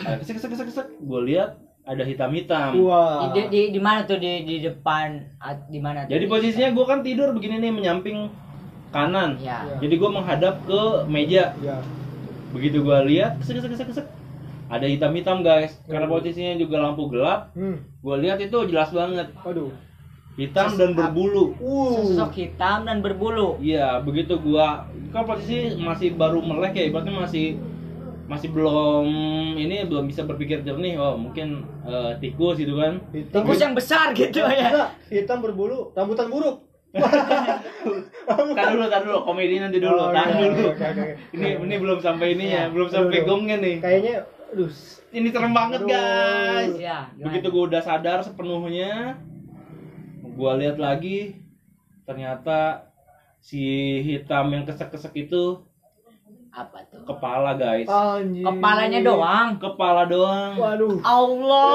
ada 0.00 0.16
kesek 0.18 0.40
kesek 0.40 0.50
kesek 0.56 0.66
kesek 0.72 0.86
gua 1.04 1.20
lihat 1.22 1.50
ada 1.82 2.06
hitam-hitam. 2.06 2.78
Wah. 2.86 3.34
Di, 3.34 3.50
di, 3.50 3.60
di 3.74 3.80
mana 3.82 4.06
tuh 4.06 4.18
di 4.22 4.46
di 4.46 4.62
depan 4.62 5.18
di 5.66 5.82
mana 5.82 6.06
tuh? 6.06 6.14
Jadi 6.14 6.24
posisinya 6.30 6.70
gue 6.70 6.84
kan 6.86 7.02
tidur 7.02 7.34
begini 7.34 7.58
nih 7.58 7.74
menyamping 7.74 8.30
kanan. 8.94 9.34
Ya. 9.42 9.66
Jadi 9.82 9.94
gue 9.98 10.10
menghadap 10.10 10.62
ke 10.62 10.82
meja. 11.10 11.58
Ya. 11.58 11.82
Begitu 12.54 12.86
gue 12.86 12.98
lihat, 13.10 13.40
kesek 13.42 13.58
kesek 13.58 13.70
kesek 13.74 13.88
kesek. 13.90 14.06
Ada 14.70 14.86
hitam-hitam 14.86 15.42
guys. 15.42 15.74
Karena 15.84 16.06
Hmm. 16.06 16.14
posisinya 16.14 16.54
juga 16.54 16.78
lampu 16.78 17.10
gelap. 17.10 17.50
Hmm. 17.58 17.82
Gue 17.98 18.16
lihat 18.22 18.38
itu 18.38 18.58
jelas 18.70 18.94
banget. 18.94 19.34
Waduh. 19.42 19.74
Hitam 20.32 20.80
dan 20.80 20.96
berbulu. 20.96 21.52
Uh. 21.60 22.08
Sosok 22.16 22.32
hitam 22.40 22.88
dan 22.88 23.04
berbulu. 23.04 23.60
Iya, 23.60 24.00
begitu 24.00 24.40
gua 24.40 24.88
kan 25.12 25.28
posisi 25.28 25.76
masih 25.76 26.16
baru 26.16 26.40
melek 26.40 26.72
ya, 26.72 26.84
ibaratnya 26.88 27.12
masih 27.12 27.60
masih 28.24 28.48
belum 28.48 29.04
ini 29.60 29.84
belum 29.84 30.08
bisa 30.08 30.24
berpikir 30.24 30.64
jernih. 30.64 30.96
Oh, 30.96 31.20
mungkin 31.20 31.68
eh, 31.84 32.16
tikus 32.16 32.56
gitu 32.56 32.80
kan. 32.80 32.96
Hitam. 33.12 33.44
Tikus 33.44 33.60
yang 33.60 33.76
besar 33.76 34.16
gitu 34.16 34.40
ya. 34.40 34.88
Hitam 35.12 35.44
berbulu, 35.44 35.92
rambutan 35.92 36.32
buruk. 36.32 36.64
Tahan 36.92 38.72
dulu, 38.76 38.84
tahan 38.88 39.04
dulu, 39.08 39.18
komedi 39.24 39.56
nanti 39.56 39.80
dulu, 39.80 39.96
Oh, 39.96 40.12
tahan 40.12 40.28
iya, 40.28 40.44
dulu. 40.44 40.68
oke, 40.76 40.84
oke, 40.84 41.00
oke. 41.00 41.14
Ini 41.32 41.48
ini 41.56 41.74
belum 41.80 41.98
sampai 42.04 42.26
ini 42.36 42.44
ya, 42.52 42.52
Iya. 42.52 42.64
belum 42.68 42.88
sampai 42.92 43.18
gongnya 43.24 43.56
nih. 43.64 43.76
Kayaknya 43.80 44.14
aduh. 44.52 44.72
Ini 45.12 45.28
serem 45.28 45.52
banget 45.52 45.80
guys. 45.84 46.72
Iya, 46.76 46.98
gimana? 47.16 47.24
Begitu 47.28 47.46
gue 47.48 47.64
udah 47.68 47.82
sadar 47.84 48.18
sepenuhnya, 48.24 49.20
gue 50.32 50.52
lihat 50.64 50.76
lagi, 50.80 51.36
ternyata 52.08 52.88
si 53.42 53.60
hitam 54.00 54.48
yang 54.54 54.64
kesek-kesek 54.64 55.12
itu 55.28 55.60
apa 56.52 56.84
tuh? 56.92 57.04
kepala 57.08 57.56
guys. 57.56 57.88
Anjing. 57.88 58.44
Kepalanya 58.44 59.00
doang. 59.00 59.56
Kepala 59.56 60.04
doang. 60.04 60.52
Waduh. 60.60 61.00
Allah. 61.00 61.68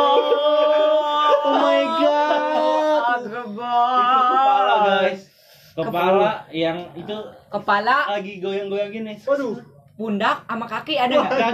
Oh 1.47 1.53
my 1.57 1.81
God. 1.97 3.21
Akbar. 3.25 3.97
Itu 3.97 4.21
kepala 4.21 4.75
guys. 4.85 5.21
Kepala 5.77 6.31
yang 6.53 6.77
itu 6.97 7.17
Kepala, 7.47 7.97
lagi 8.11 8.43
goyang-goyang 8.43 8.91
gini. 8.91 9.13
Waduh. 9.25 9.76
Pundak, 9.97 10.45
sama 10.45 10.69
kaki 10.69 10.93
ada 10.93 11.25
nggak? 11.25 11.49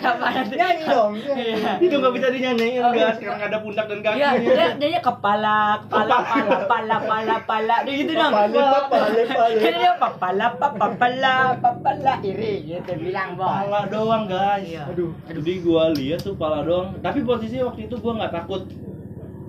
Kepala 0.00 0.40
tuh. 0.48 0.56
Nyanyi 0.60 0.84
dong. 0.88 1.12
Iya. 1.42 1.76
itu 1.84 1.94
nggak 2.00 2.14
bisa 2.16 2.28
dinyanyiin 2.32 2.80
guys 2.80 3.18
karena 3.20 3.34
nggak 3.36 3.50
ada 3.52 3.60
pundak 3.60 3.86
dan 3.92 4.00
kaki. 4.00 4.16
Iya, 4.16 4.30
dia, 4.40 4.54
dia, 4.56 4.88
dia 4.88 5.00
kepala, 5.04 5.56
kepala, 5.84 6.16
pala, 6.24 6.56
pala, 6.64 6.96
pala, 7.04 7.36
pala, 7.44 7.76
dia 7.84 7.94
gitu 8.00 8.12
dong. 8.16 8.32
Papale, 8.32 8.56
papale, 8.56 9.22
papale. 9.28 9.54
Dia 9.60 9.72
dia 9.76 9.92
papala, 10.00 10.46
papala, 10.56 11.34
papala, 11.60 12.12
iri 12.24 12.54
gitu 12.64 12.92
bilang 12.96 13.36
bos. 13.36 13.52
Kepala 13.52 13.80
doang 13.92 14.24
guys. 14.24 14.64
Iya. 14.64 14.82
Aduh. 14.88 15.12
Jadi 15.28 15.52
gua 15.60 15.92
lihat 15.92 16.24
tuh 16.24 16.32
kepala 16.32 16.64
doang. 16.64 16.96
Tapi 17.04 17.20
posisinya 17.20 17.68
waktu 17.68 17.84
itu 17.84 17.94
gua 18.00 18.12
nggak 18.16 18.32
takut. 18.32 18.64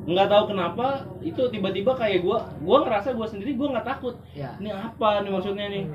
Nggak 0.04 0.28
tahu 0.28 0.44
kenapa 0.52 1.08
itu 1.24 1.42
tiba-tiba 1.48 1.96
kayak 1.96 2.20
gua, 2.20 2.52
gua 2.60 2.84
ngerasa 2.84 3.16
gua 3.16 3.28
sendiri 3.32 3.56
gua 3.56 3.80
nggak 3.80 3.88
takut. 3.88 4.20
Ya. 4.36 4.52
Ini 4.60 4.76
apa 4.76 5.24
nih 5.24 5.32
maksudnya 5.32 5.72
nih? 5.72 5.88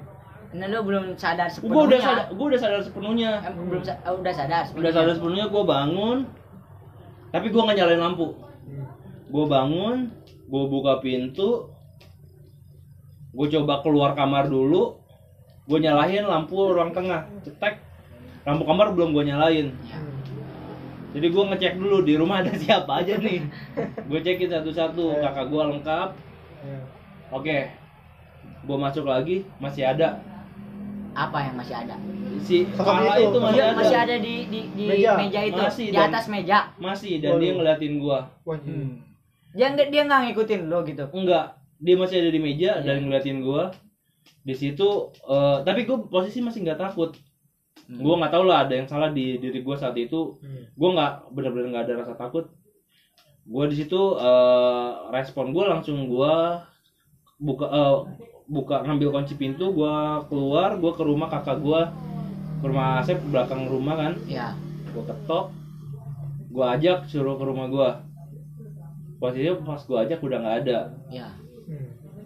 Nah 0.48 0.64
lu 0.64 0.80
belum 0.80 1.12
sadar 1.14 1.44
Gua 1.44 1.54
sepenuhnya. 1.54 1.84
udah 1.84 2.00
sadar, 2.00 2.26
gua 2.32 2.46
udah 2.48 2.61
sadar 2.61 2.80
sepenuhnya. 2.80 3.30
Eh, 3.42 3.52
belum 3.52 3.82
sa- 3.82 4.00
oh, 4.02 4.16
udah 4.16 4.32
sadar. 4.32 4.64
Udah 4.72 4.90
sadar 4.90 5.12
sepenuhnya 5.12 5.46
gua 5.48 5.62
bangun. 5.62 6.18
Tapi 7.28 7.46
gua 7.48 7.68
nggak 7.68 7.78
nyalain 7.78 8.00
lampu. 8.00 8.26
Gue 9.28 9.44
bangun, 9.44 10.08
gue 10.24 10.64
buka 10.66 11.04
pintu, 11.04 11.68
gue 13.28 13.46
coba 13.52 13.84
keluar 13.84 14.16
kamar 14.16 14.48
dulu, 14.48 14.96
gue 15.68 15.78
nyalain 15.78 16.24
lampu 16.24 16.56
ruang 16.56 16.96
tengah, 16.96 17.28
cetek, 17.44 17.76
lampu 18.42 18.64
kamar 18.64 18.96
belum 18.96 19.12
gue 19.12 19.28
nyalain. 19.28 19.68
Ya. 19.84 20.00
Jadi 21.12 21.26
gue 21.28 21.44
ngecek 21.44 21.76
dulu 21.76 22.00
di 22.00 22.16
rumah 22.16 22.40
ada 22.40 22.56
siapa 22.56 23.04
aja 23.04 23.20
nih. 23.20 23.44
Gue 24.08 24.20
cekin 24.24 24.48
satu-satu, 24.48 25.20
kakak 25.20 25.52
gue 25.52 25.62
lengkap. 25.76 26.08
Iya. 26.64 26.80
Oke, 27.28 27.58
gue 28.64 28.76
masuk 28.80 29.04
lagi, 29.04 29.44
masih 29.61 29.84
ada. 29.84 30.24
Apa 31.18 31.38
yang 31.42 31.54
masih 31.54 31.74
ada? 31.74 31.96
Si 32.38 32.62
kepala 32.70 33.02
itu, 33.12 33.26
itu 33.26 33.38
masih 33.38 33.54
Dia 33.54 33.64
ada. 33.66 33.74
masih 33.74 33.96
ada 33.98 34.14
di 34.16 34.35
di, 34.46 34.61
di 34.72 34.85
Meja. 34.87 35.12
meja. 35.18 35.40
itu, 35.42 35.59
Masih, 35.59 35.87
di 35.90 35.98
dan- 35.98 36.09
atas 36.09 36.24
meja. 36.28 36.59
Masih, 36.78 37.12
dan 37.18 37.31
dia 37.35 37.50
Waduh. 37.50 37.54
ngeliatin 37.59 37.94
gue. 37.98 38.18
Wajib. 38.44 38.74
Dia 39.50 39.66
nggak 39.68 39.88
dia 39.90 40.02
nggak 40.04 40.20
ngikutin 40.24 40.61
lo 40.64 40.78
gitu. 40.83 41.04
Enggak, 41.11 41.44
dia 41.76 41.94
masih 41.96 42.16
ada 42.16 42.31
di 42.31 42.38
meja 42.38 42.70
Iya. 42.76 42.85
dan 42.85 42.96
ngeliatin 43.02 43.38
gua. 43.40 43.74
Di 44.40 44.54
situ, 44.54 44.88
eh, 45.26 45.59
tapi 45.61 45.83
gua 45.83 46.07
posisi 46.07 46.38
masih 46.38 46.62
nggak 46.62 46.78
takut. 46.78 47.11
Hmm. 47.85 47.98
Gua 47.98 48.14
nggak 48.16 48.31
tahu 48.31 48.44
lah 48.44 48.62
ada 48.62 48.74
yang 48.74 48.87
salah 48.87 49.11
di 49.11 49.37
diri 49.37 49.61
gua 49.61 49.74
saat 49.74 49.96
itu. 49.96 50.38
Hmm. 50.38 50.68
Gua 50.72 50.88
nggak 50.94 51.12
benar-benar 51.33 51.66
nggak 51.68 51.85
ada 51.85 51.94
rasa 51.98 52.14
takut. 52.14 52.46
Gua 53.44 53.64
di 53.66 53.74
situ 53.74 53.98
eh, 54.14 54.88
respon 55.11 55.50
gua 55.50 55.74
langsung 55.74 56.07
gua 56.07 56.62
buka 57.37 57.66
eh, 57.66 57.96
buka 58.48 58.80
ngambil 58.80 59.12
kunci 59.12 59.34
pintu, 59.34 59.68
gua 59.70 60.24
keluar, 60.24 60.74
gua 60.74 60.92
ke 60.92 61.02
rumah 61.02 61.28
kakak 61.28 61.61
gua 61.61 61.92
ke 62.58 62.64
rumah 62.64 62.98
Asep 62.98 63.20
belakang 63.24 63.68
rumah 63.68 63.94
kan 63.94 64.12
Ya. 64.24 64.56
gua 64.90 65.04
ketok 65.04 65.46
gua 66.48 66.74
ajak 66.74 67.04
suruh 67.06 67.37
ke 67.37 67.44
rumah 67.44 67.68
gua 67.68 67.88
posisinya 69.18 69.61
pas 69.62 69.84
gua 69.84 70.02
ajak 70.02 70.18
udah 70.18 70.38
nggak 70.38 70.56
ada 70.64 70.78
Ya. 71.08 71.28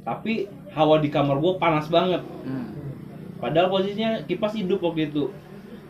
Tapi 0.03 0.47
hawa 0.71 0.99
di 0.99 1.09
kamar 1.09 1.37
gua 1.37 1.59
panas 1.59 1.87
banget 1.87 2.23
Hmm. 2.43 2.71
padahal 3.37 3.69
posisinya 3.69 4.23
kipas 4.23 4.55
hidup 4.55 4.79
waktu 4.81 5.09
itu 5.09 5.27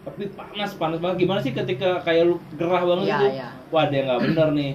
tapi 0.03 0.27
panas 0.29 0.73
panas 0.75 0.99
banget 0.99 1.17
gimana 1.21 1.39
sih 1.39 1.53
ketika 1.53 2.01
kayak 2.01 2.27
lu 2.27 2.37
gerah 2.53 2.83
banget 2.83 3.07
Iya, 3.07 3.15
itu 3.15 3.27
iya. 3.35 3.49
wah 3.69 3.83
ada 3.83 3.95
yang 3.95 4.07
nggak 4.09 4.23
bener 4.25 4.49
nih 4.53 4.73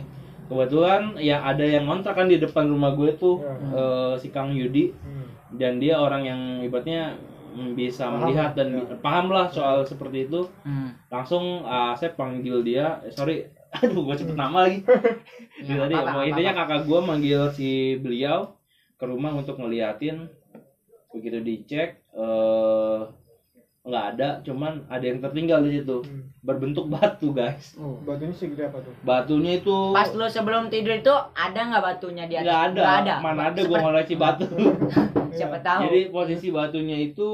kebetulan 0.48 1.02
ya 1.20 1.38
ada 1.44 1.60
yang 1.62 1.84
ngontrak 1.84 2.16
kan 2.16 2.26
di 2.26 2.38
depan 2.38 2.64
rumah 2.66 2.94
gue 2.94 3.12
tuh 3.14 3.42
Iya. 3.42 3.52
eh, 3.74 4.14
si 4.18 4.30
Kang 4.30 4.54
Yudi 4.54 4.94
Hmm. 4.96 5.17
Dan 5.56 5.80
dia 5.80 5.96
orang 5.96 6.24
yang 6.28 6.42
ibaratnya 6.66 7.16
mm, 7.56 7.72
bisa 7.78 8.12
Paham 8.12 8.20
melihat 8.28 8.52
dan 8.58 8.68
ya. 8.76 8.96
paham 9.00 9.32
lah 9.32 9.48
soal 9.48 9.88
seperti 9.88 10.28
itu. 10.28 10.48
Hmm. 10.68 10.92
langsung 11.08 11.64
uh, 11.64 11.96
saya 11.96 12.12
panggil 12.14 12.60
dia 12.62 13.00
eh, 13.08 13.14
sorry 13.14 13.48
aduh 13.78 14.04
gue 14.04 14.16
sebut 14.16 14.36
nama 14.36 14.68
lagi. 14.68 14.84
Ya, 15.58 15.90
Jadi 15.90 15.98
tadi 15.98 16.14
mau 16.14 16.22
intinya 16.22 16.54
kakak 16.54 16.86
gue 16.86 17.00
manggil 17.02 17.42
si 17.50 17.98
beliau 17.98 18.54
ke 18.94 19.10
rumah 19.10 19.34
untuk 19.34 19.58
ngeliatin. 19.58 20.30
Begitu 21.10 21.42
dicek 21.42 21.98
eh 22.14 23.02
nggak 23.88 24.06
ada 24.14 24.30
cuman 24.42 24.84
ada 24.86 25.02
yang 25.02 25.18
tertinggal 25.18 25.60
di 25.62 25.72
situ 25.74 25.98
Hmm. 26.00 26.28
berbentuk 26.40 26.86
batu 26.88 27.32
guys 27.32 27.74
Oh. 27.76 27.96
Batunya 28.00 28.32
segede 28.32 28.64
apa 28.66 28.80
tuh? 28.80 28.92
batunya 29.02 29.52
itu 29.56 29.76
Pas 29.90 30.12
lo 30.12 30.28
sebelum 30.28 30.68
tidur 30.68 30.94
itu 30.94 31.10
ada 31.34 31.60
nggak 31.66 31.84
batunya 31.86 32.24
di 32.24 32.36
atas? 32.36 32.46
nggak 32.46 32.62
ada. 32.66 32.76
Nggak 32.78 32.98
ada. 33.02 33.16
mana 33.20 33.42
ada 33.46 33.56
gue 33.56 33.64
Seperti- 33.66 33.82
ngoleksi 33.82 34.16
batu 34.16 34.46
Siapa 35.38 35.58
tahu. 35.60 35.80
jadi 35.84 36.00
posisi 36.10 36.48
batunya 36.50 36.98
itu 37.02 37.28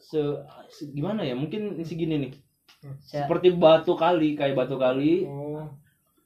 se, 0.00 0.20
se- 0.68 0.88
gimana 0.88 1.20
ya 1.20 1.34
mungkin 1.34 1.60
segini 1.82 2.16
nih 2.20 2.32
Se- 3.00 3.18
seperti 3.20 3.50
batu 3.52 3.92
kali 3.92 4.32
kayak 4.32 4.54
batu 4.54 4.76
kali 4.76 5.26
Oh. 5.26 5.66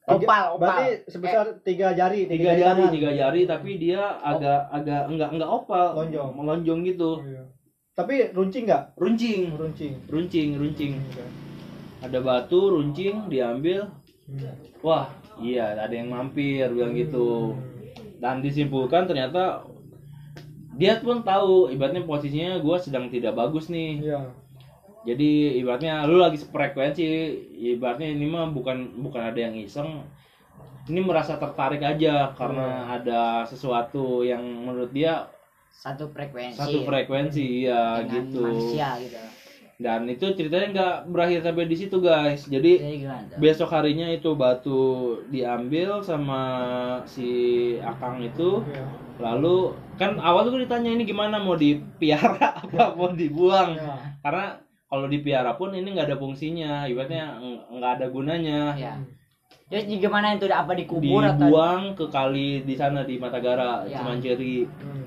Opal, 0.04 0.18
opal. 0.52 0.66
Berarti 0.66 1.06
sebesar 1.06 1.62
tiga 1.62 1.94
jari, 1.94 2.26
tiga 2.26 2.52
jari 2.52 2.82
tangan. 2.82 2.90
tiga 2.90 3.10
jari 3.14 3.40
tapi 3.46 3.70
dia 3.78 4.02
agak 4.20 4.66
agak 4.68 5.06
enggak 5.06 5.30
enggak 5.30 5.46
opal 5.48 5.94
Lonjong. 5.96 6.30
melonjong 6.34 6.80
gitu 6.84 7.10
Oh, 7.14 7.22
iya. 7.22 7.42
Tapi 7.92 8.32
runcing 8.32 8.64
nggak? 8.64 8.96
runcing 8.96 9.52
Runcing. 9.52 9.94
runcing 10.08 10.48
runcing 10.56 10.92
Hmm. 10.96 11.28
ada 12.00 12.18
batu 12.18 12.72
runcing 12.72 13.28
diambil 13.28 13.84
Hmm. 14.24 14.48
wah 14.80 15.06
iya 15.38 15.76
ada 15.76 15.92
yang 15.92 16.08
mampir 16.08 16.66
bilang 16.66 16.96
gitu 16.96 17.52
dan 18.16 18.40
disimpulkan 18.40 19.04
ternyata 19.04 19.62
dia 20.72 20.96
pun 20.98 21.20
tahu 21.20 21.68
ibaratnya 21.68 22.02
posisinya 22.02 22.58
gue 22.58 22.76
sedang 22.78 23.06
tidak 23.06 23.36
bagus 23.36 23.68
nih 23.68 24.00
Iya. 24.00 24.20
jadi 25.04 25.30
ibaratnya 25.60 26.08
lu 26.08 26.16
lagi 26.16 26.40
frekuensi 26.40 27.04
ibaratnya 27.76 28.08
ini 28.08 28.24
mah 28.24 28.48
bukan 28.48 28.98
bukan 28.98 29.22
ada 29.22 29.38
yang 29.38 29.52
iseng 29.54 30.00
ini 30.88 30.98
merasa 30.98 31.36
tertarik 31.36 31.78
aja 31.78 32.32
karena 32.32 32.88
ada 32.90 33.44
sesuatu 33.44 34.24
yang 34.24 34.40
menurut 34.40 34.90
dia 34.90 35.28
satu 35.72 36.04
frekuensi. 36.08 36.54
satu 36.54 36.78
frekuensi 36.84 37.66
ya 37.66 37.98
dengan 37.98 38.12
gitu 38.12 38.42
manusia 38.44 38.88
gitu. 39.00 39.18
dan 39.80 40.06
itu 40.06 40.26
ceritanya 40.32 40.66
nggak 40.70 40.94
berakhir 41.10 41.40
sampai 41.42 41.64
di 41.66 41.74
situ 41.74 41.96
guys 41.98 42.46
jadi 42.46 42.72
Jadi 42.78 42.96
gimana 43.02 43.34
besok 43.36 43.68
harinya 43.68 44.06
itu 44.06 44.30
batu 44.32 44.82
diambil 45.26 45.98
sama 45.98 46.42
si 47.04 47.30
akang 47.80 48.20
itu 48.20 48.62
Iya. 48.62 48.84
lalu 49.18 49.74
kan 49.96 50.18
awal 50.18 50.46
tuh 50.46 50.58
ditanya 50.58 50.90
ini 50.90 51.02
gimana 51.02 51.36
mau 51.36 51.54
dipiara 51.54 52.38
apa 52.62 52.94
mau 52.94 53.10
dibuang 53.10 53.74
Iya. 53.74 53.94
karena 54.22 54.46
kalau 54.86 55.08
dipiara 55.08 55.56
pun 55.56 55.72
ini 55.72 55.88
nggak 55.88 56.06
ada 56.06 56.18
fungsinya 56.20 56.84
ibaratnya 56.84 57.40
nggak 57.72 57.92
ada 57.98 58.06
gunanya 58.06 58.62
Ya. 58.76 58.94
Terus 59.68 59.88
gimana 59.88 60.36
itu 60.36 60.44
apa 60.46 60.76
dikubur 60.76 61.24
atau 61.24 61.48
dibuang 61.48 61.96
ke 61.96 62.04
kali 62.06 62.60
di 62.60 62.76
sana 62.76 63.02
di 63.02 63.16
Matagara 63.16 63.88
Ya. 63.88 63.98
Cimanceri 63.98 64.68
Hmm. 64.68 65.01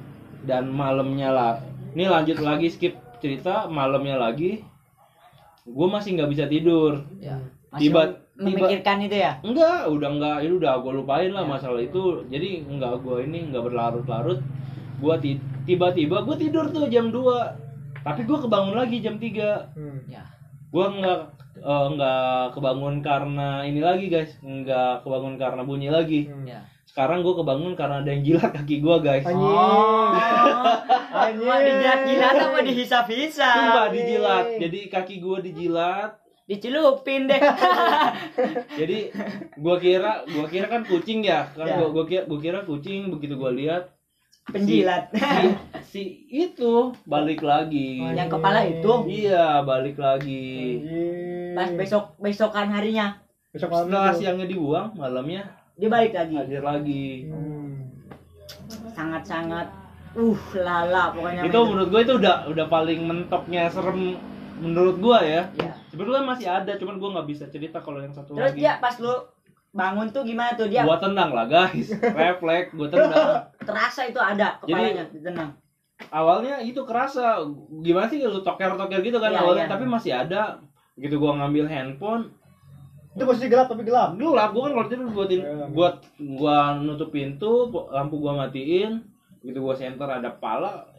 Dan 0.45 0.69
malamnya 0.69 1.29
lah 1.29 1.53
ini 1.91 2.05
lanjut 2.05 2.37
lagi 2.39 2.67
skip 2.67 2.93
cerita 3.17 3.65
malamnya 3.67 4.15
lagi 4.15 4.61
gue 5.65 5.87
masih 5.87 6.13
nggak 6.13 6.29
bisa 6.29 6.45
tidur 6.45 7.01
ya. 7.17 7.41
Masih 7.67 7.89
Tiba- 7.89 8.05
mem- 8.35 8.53
memikirkan 8.53 8.97
itu 9.01 9.17
ya? 9.17 9.31
enggak 9.41 9.87
udah 9.87 10.09
enggak 10.11 10.37
itu 10.41 10.53
udah 10.57 10.73
gue 10.77 10.93
lupain 10.93 11.29
lah 11.29 11.41
Ya. 11.41 11.49
masalah 11.49 11.81
itu 11.81 12.03
jadi 12.25 12.63
enggak 12.63 13.01
gue 13.01 13.17
ini 13.23 13.49
enggak 13.49 13.63
berlarut-larut 13.63 14.39
gue 14.95 15.15
tiba-tiba 15.65 16.21
gue 16.21 16.35
tidur 16.37 16.65
tuh 16.67 16.85
jam 16.85 17.09
2 17.09 17.25
tapi 18.01 18.21
gue 18.21 18.37
kebangun 18.37 18.75
lagi 18.75 18.97
jam 18.99 19.15
3 19.15 19.73
Hmm. 19.73 19.99
Ya. 20.05 20.23
gue 20.67 20.85
enggak 20.85 21.19
eh, 21.57 21.85
enggak 21.89 22.21
kebangun 22.51 22.99
karena 22.99 23.63
ini 23.63 23.79
lagi 23.79 24.05
guys 24.05 24.37
enggak 24.39 25.01
kebangun 25.01 25.35
karena 25.35 25.61
bunyi 25.61 25.89
lagi 25.89 26.27
Hmm. 26.27 26.45
Ya. 26.45 26.61
Sekarang 26.95 27.27
gue 27.27 27.35
kebangun 27.35 27.75
karena 27.75 27.99
ada 27.99 28.07
yang 28.07 28.23
jilat 28.23 28.55
kaki 28.55 28.79
gue 28.79 28.95
guys 29.03 29.27
Anjing. 29.27 29.51
Oh. 29.51 30.15
Anjing. 31.11 31.43
Wah, 31.43 31.59
dijilat-jilat 31.59 32.35
apa 32.39 32.59
dihisap-hisap? 32.63 33.51
Sumpah 33.59 33.87
dijilat 33.91 34.45
jadi 34.63 34.79
kaki 34.87 35.15
gue 35.19 35.37
dijilat 35.51 36.11
Dicelupin 36.45 37.25
deh. 37.25 37.41
jadi 38.79 39.09
gua 39.57 39.81
kira 39.81 40.21
gua 40.29 40.45
kira 40.45 40.69
kan 40.69 40.85
kucing 40.85 41.25
ya 41.25 41.49
kan 41.57 41.65
Ya. 41.65 41.81
gua, 41.81 41.89
gua 41.89 42.05
kira 42.05 42.23
gua 42.29 42.37
kira 42.37 42.59
kucing 42.61 43.09
begitu 43.09 43.33
gua 43.33 43.49
lihat 43.49 43.89
penjilat 44.53 45.09
si, 45.09 45.49
si 45.89 46.01
itu 46.29 46.93
balik 47.09 47.41
lagi 47.41 47.97
yang 48.13 48.29
kepala 48.29 48.61
itu 48.61 48.93
iya 49.09 49.65
balik 49.65 49.97
lagi 49.97 50.77
Anjing. 50.85 51.57
pas 51.57 51.69
besok 51.73 52.13
besokan 52.21 52.69
harinya 52.69 53.17
besok 53.49 53.73
malam 53.73 53.89
setelah 53.89 54.13
itu. 54.13 54.19
siangnya 54.21 54.45
dibuang 54.45 54.93
malamnya 54.93 55.49
dia 55.75 55.89
balik 55.91 56.11
lagi. 56.15 56.33
Hadir 56.35 56.63
lagi. 56.63 57.07
Hmm. 57.29 57.71
sangat 58.95 59.27
sangat 59.27 59.67
uh 60.15 60.41
lala 60.55 61.11
pokoknya 61.11 61.41
itu 61.43 61.59
men. 61.59 61.67
menurut 61.75 61.89
gue 61.91 62.01
itu 62.07 62.13
udah 62.15 62.35
udah 62.47 62.65
paling 62.71 62.99
mentoknya 63.03 63.67
serem 63.67 64.15
menurut 64.63 64.97
gue 65.03 65.19
ya. 65.21 65.43
Iya. 65.59 65.73
sebetulnya 65.91 66.23
masih 66.23 66.47
ada 66.47 66.71
cuman 66.79 66.95
gue 66.95 67.09
nggak 67.11 67.27
bisa 67.27 67.45
cerita 67.51 67.83
kalau 67.83 67.99
yang 67.99 68.15
satu 68.15 68.31
terus 68.39 68.55
lagi. 68.55 68.63
dia 68.63 68.79
pas 68.79 68.95
lu 69.03 69.11
bangun 69.75 70.07
tuh 70.15 70.23
gimana 70.23 70.55
tuh? 70.55 70.71
Dia 70.71 70.87
gua 70.87 70.95
tendang 71.03 71.35
lah 71.35 71.45
guys. 71.51 71.91
Refleks 72.15 72.71
gua 72.71 72.87
tendang. 72.87 73.51
Terasa 73.59 74.07
itu 74.07 74.19
ada 74.23 74.55
kepalanya 74.63 75.03
ditendang 75.11 75.51
awalnya 76.11 76.63
itu 76.63 76.81
kerasa. 76.87 77.43
Gimana 77.83 78.07
sih 78.07 78.23
lu 78.23 78.39
toker-toker 78.43 78.99
gitu 79.03 79.17
kan 79.19 79.31
Iya, 79.35 79.39
awalnya? 79.43 79.65
iya. 79.67 79.71
tapi 79.71 79.85
masih 79.87 80.11
ada. 80.15 80.41
Begitu 80.95 81.19
gua 81.19 81.35
ngambil 81.43 81.67
handphone 81.67 82.31
itu 83.15 83.23
posisi 83.23 83.47
gelap 83.47 83.71
tapi 83.71 83.81
gelap. 83.81 84.13
Gelap 84.13 84.51
gua 84.51 84.61
kan 84.67 84.71
kalau 84.75 84.87
tidur 84.91 85.07
gua 85.09 85.25
tin 85.25 85.39
Iya. 85.39 85.65
gua 85.71 85.87
gua 86.19 86.57
nutup 86.75 87.09
pintu 87.09 87.71
lampu 87.87 88.19
gua 88.19 88.35
matiin 88.35 89.01
begitu 89.39 89.59
gua 89.59 89.75
center 89.75 90.05
ada 90.05 90.29
pala. 90.29 90.91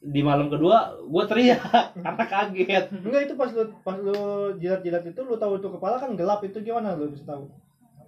Di 0.00 0.22
malam 0.22 0.48
kedua 0.48 0.96
gua 1.04 1.26
teriak 1.26 1.60
karena 2.04 2.24
kaget. 2.24 2.84
Enggak 3.04 3.22
itu 3.28 3.34
pas 3.36 3.50
lu 3.52 3.62
pas 3.82 3.96
lu 4.00 4.16
jilat-jilat 4.56 5.02
itu 5.04 5.20
lu 5.20 5.36
tahu 5.36 5.60
itu 5.60 5.68
kepala 5.68 6.00
kan 6.00 6.16
gelap 6.16 6.40
itu 6.40 6.56
gimana 6.60 6.96
lu 6.96 7.12
bisa 7.12 7.26
tahu? 7.28 7.46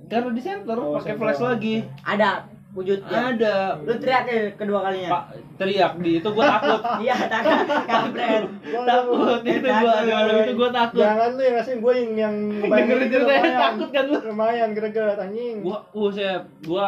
Karena 0.06 0.30
di 0.30 0.38
center 0.40 0.78
Oh, 0.78 0.94
pakai 0.94 1.18
flash 1.18 1.42
lagi. 1.42 1.82
Ada 2.06 2.46
wujudnya 2.68 3.20
ada. 3.33 3.81
Lu 3.81 3.96
teriak 3.96 4.22
deh 4.28 4.42
kedua 4.54 4.85
kalinya? 4.85 5.09
Pak 5.09 5.22
teriak 5.57 5.92
di 5.98 6.20
itu 6.20 6.28
gua 6.31 6.44
takut. 6.61 6.81
Iya 7.04 7.16
takut. 7.26 7.66
Kampret. 7.88 8.42
Takut 8.62 9.40
itu 9.42 9.66
gua 9.66 9.92
malam 10.04 10.37
itu 10.44 10.52
gua 10.54 10.70
takut. 10.70 11.00
Jangan 11.02 11.28
lu 11.35 11.42
yang 11.42 11.54
ngasihin 11.59 11.78
gue 11.81 11.92
yang 11.96 12.12
yang 12.14 12.35
dengerin 12.70 13.00
itu 13.09 13.16
ceritanya 13.16 13.40
lumayan. 13.40 13.59
takut 13.59 13.88
kan 13.90 14.04
lu? 14.07 14.18
Lumayan 14.20 14.68
greget 14.76 15.18
anjing. 15.18 15.57
Gua 15.64 15.78
uh 15.90 16.09
saya 16.12 16.35
gua 16.62 16.87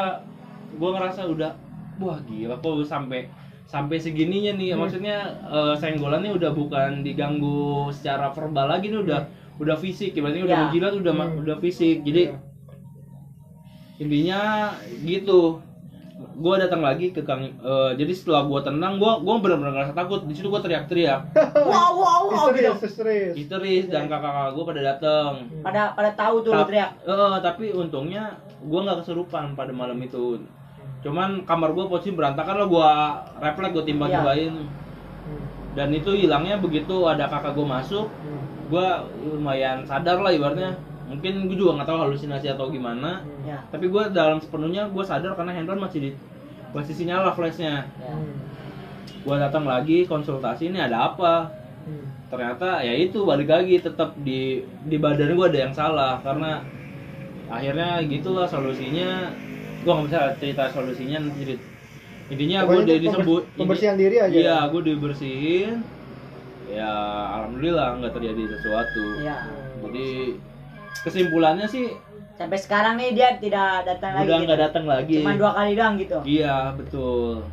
gua 0.76 0.90
ngerasa 0.94 1.20
udah 1.26 1.50
wah 1.98 2.18
gila 2.24 2.54
kok 2.60 2.84
sampai 2.84 3.20
sampai 3.64 3.96
segininya 3.96 4.52
nih. 4.54 4.76
Hmm. 4.76 4.84
maksudnya 4.84 5.16
eh, 5.48 5.74
senggolannya 5.80 6.30
udah 6.36 6.50
bukan 6.52 7.02
diganggu 7.02 7.88
secara 7.90 8.28
verbal 8.30 8.68
lagi 8.68 8.92
nih 8.92 9.00
udah 9.00 9.20
udah 9.56 9.76
fisik. 9.76 10.12
Ibaratnya 10.12 10.44
udah 10.44 10.56
Ya. 10.56 10.62
menjilat 10.68 10.92
udah 10.94 11.12
Hmm. 11.16 11.40
udah 11.40 11.56
fisik. 11.58 12.04
Jadi 12.04 12.22
Iya. 12.30 12.36
intinya 14.00 14.40
gitu 15.04 15.60
gua 16.36 16.56
datang 16.56 16.80
lagi 16.80 17.10
ke 17.10 17.20
kang 17.20 17.42
eh, 17.42 17.90
jadi 17.94 18.12
setelah 18.12 18.44
gua 18.44 18.60
tenang 18.60 18.96
gua 18.96 19.18
gua 19.18 19.40
benar-benar 19.40 19.72
ngerasa 19.72 19.94
takut. 19.94 20.20
Di 20.24 20.34
situ 20.34 20.48
gua 20.48 20.60
teriak-teriak. 20.60 21.32
Wow 21.56 21.90
wow 21.96 22.22
wow 22.26 22.44
gitu 22.50 22.70
histeris 22.76 22.82
histeris. 22.84 23.32
Histeris 23.36 23.84
dan 23.88 24.04
kakak-kakak 24.06 24.52
gua 24.52 24.64
pada 24.66 24.80
datang 24.86 25.30
pada 25.60 25.82
pada 25.92 26.10
tahu 26.12 26.34
tuh 26.40 26.52
lu 26.52 26.60
Tap- 26.60 26.68
teriak. 26.68 26.90
Eh, 27.02 27.36
tapi 27.40 27.64
untungnya 27.72 28.36
gua 28.62 28.80
nggak 28.84 28.98
kesurupan 29.00 29.52
pada 29.54 29.72
malam 29.72 29.96
itu. 29.98 30.44
Cuman 31.00 31.42
kamar 31.42 31.72
gua 31.72 31.88
posisi 31.88 32.12
berantakan 32.12 32.60
lah 32.60 32.68
gua 32.68 32.90
refleks 33.38 33.72
gua 33.72 33.84
timbang 33.84 34.10
timbain 34.10 34.54
Hmm. 35.20 35.44
dan 35.76 35.92
itu 35.92 36.16
hilangnya 36.16 36.56
begitu 36.56 37.04
ada 37.04 37.28
kakak 37.28 37.52
gua 37.52 37.76
masuk 37.76 38.08
gua 38.68 39.04
lumayan 39.20 39.84
sadar 39.84 40.16
lah 40.16 40.32
ibaratnya 40.32 40.72
mungkin 41.10 41.50
gua 41.50 41.56
juga 41.58 41.70
nggak 41.82 41.88
tahu 41.90 41.98
halusinasi 42.06 42.46
atau 42.54 42.70
gimana. 42.70 43.26
Hmm. 43.26 43.42
ya. 43.42 43.58
Tapi 43.74 43.90
gua 43.90 44.06
dalam 44.06 44.38
sepenuhnya 44.38 44.86
gua 44.94 45.02
sadar 45.02 45.34
karena 45.34 45.50
handphone 45.50 45.82
masih 45.82 45.98
di 45.98 46.10
posisi 46.70 47.02
nyala 47.02 47.34
flashnya. 47.34 47.90
Ya. 47.98 48.14
Hmm. 48.14 48.38
gua 49.26 49.36
datang 49.42 49.66
lagi 49.66 50.06
konsultasi 50.06 50.70
ini 50.70 50.78
ada 50.78 51.10
apa? 51.10 51.50
Hmm. 51.80 52.06
ternyata 52.30 52.84
ya 52.86 52.94
itu 52.94 53.26
balik 53.26 53.50
lagi 53.50 53.82
tetap 53.82 54.14
di 54.22 54.62
di 54.86 54.96
badan 55.02 55.34
gua 55.34 55.50
ada 55.50 55.58
yang 55.66 55.74
salah. 55.74 56.22
Karena 56.22 56.62
akhirnya 57.50 57.98
gitulah 58.06 58.46
solusinya. 58.46 59.34
Gua 59.82 59.98
nggak 59.98 60.06
bisa 60.12 60.20
cerita 60.38 60.64
solusinya 60.70 61.18
nanti 61.26 61.58
intinya 62.30 62.62
Pokoknya 62.62 62.82
udah 62.86 62.98
disebut 63.02 63.42
pembersihan 63.58 63.96
diri 63.98 64.16
aja 64.22 64.30
iya 64.30 64.56
ya? 64.62 64.70
gua 64.70 64.82
dibersihin. 64.86 65.82
Ya 66.70 66.94
alhamdulillah 67.34 67.98
nggak 67.98 68.14
terjadi 68.14 68.42
sesuatu. 68.54 69.04
Ya 69.26 69.50
jadi 69.80 70.08
kesimpulannya 71.00 71.64
sih 71.64 71.94
sampai 72.34 72.56
sekarang 72.56 72.96
nih 72.96 73.12
dia 73.12 73.28
tidak 73.36 73.84
datang 73.84 74.12
lagi 74.14 74.24
udah 74.24 74.36
gitu. 74.36 74.46
nggak 74.46 74.60
datang 74.62 74.84
lagi 74.84 75.14
cuma 75.18 75.32
dua 75.36 75.50
kali 75.52 75.72
doang 75.74 75.94
gitu 75.96 76.18
iya 76.24 76.56
betul 76.72 77.44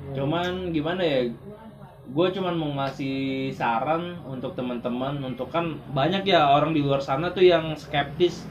Hmm. 0.00 0.16
cuman 0.16 0.52
gimana 0.70 0.98
ya 1.00 1.28
gue 2.10 2.26
cuman 2.32 2.50
mau 2.52 2.74
ngasih 2.74 3.14
saran 3.50 4.18
untuk 4.24 4.58
teman-teman 4.58 5.22
untuk 5.22 5.46
kan 5.46 5.78
banyak 5.90 6.26
ya 6.26 6.50
orang 6.50 6.72
di 6.72 6.80
luar 6.80 6.98
sana 6.98 7.30
tuh 7.30 7.44
yang 7.44 7.70
skeptis 7.76 8.42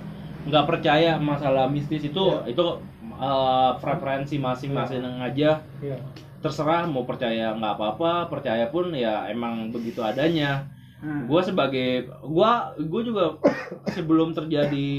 nggak 0.47 0.63
percaya 0.63 1.19
masalah 1.19 1.67
mistis 1.67 1.99
itu 2.01 2.23
Iya. 2.23 2.55
itu 2.55 2.63
uh, 3.11 3.75
preferensi 3.75 4.39
masing-masing 4.39 5.03
aja 5.19 5.59
Iya. 5.81 5.97
terserah 6.39 6.87
mau 6.87 7.03
percaya 7.03 7.51
nggak 7.51 7.75
apa-apa 7.75 8.31
percaya 8.31 8.71
pun 8.71 8.95
ya 8.95 9.27
emang 9.27 9.67
begitu 9.69 9.99
adanya 9.99 10.63
Hmm. 10.99 11.31
gue 11.31 11.41
sebagai 11.47 12.11
gue 12.11 12.51
gue 12.83 13.01
juga 13.07 13.39
sebelum 13.95 14.35
terjadi 14.35 14.91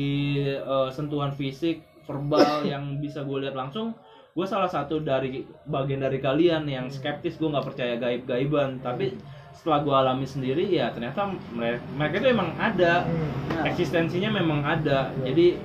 eh, 0.57 0.89
sentuhan 0.97 1.37
fisik 1.37 1.85
verbal 2.09 2.65
yang 2.73 2.97
bisa 3.05 3.21
gue 3.21 3.45
lihat 3.45 3.53
langsung 3.53 3.93
gue 4.33 4.47
salah 4.49 4.71
satu 4.71 5.03
dari 5.05 5.45
bagian 5.69 6.01
dari 6.01 6.17
kalian 6.23 6.65
yang 6.65 6.89
skeptis 6.89 7.37
gue 7.37 7.53
nggak 7.53 7.67
percaya 7.69 8.01
gaib 8.01 8.25
gaiban 8.25 8.81
tapi 8.81 9.19
setelah 9.61 9.85
gue 9.85 9.93
alami 9.93 10.25
sendiri 10.25 10.65
ya 10.73 10.89
ternyata 10.95 11.37
mereka, 11.53 11.85
mereka 11.93 12.15
itu 12.23 12.29
emang 12.33 12.51
ada. 12.57 13.05
Hmm. 13.05 13.69
Eksistensinya 13.69 14.31
memang 14.33 14.65
ada. 14.65 15.13
Jadi 15.21 15.61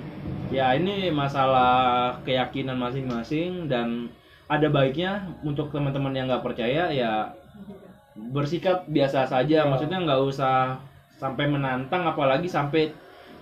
ya 0.51 0.75
ini 0.75 1.09
masalah 1.15 2.17
keyakinan 2.27 2.75
masing-masing 2.75 3.71
dan 3.71 4.11
ada 4.51 4.67
baiknya 4.69 5.33
untuk 5.41 5.73
teman-teman 5.73 6.13
yang 6.13 6.27
nggak 6.29 6.43
percaya 6.43 6.91
ya 6.91 7.33
bersikap 8.15 8.87
biasa 8.87 9.27
saja 9.27 9.63
Iya. 9.63 9.67
maksudnya 9.67 9.99
nggak 9.99 10.21
usah 10.23 10.79
sampai 11.19 11.51
menantang 11.51 12.07
apalagi 12.07 12.47
sampai 12.47 12.91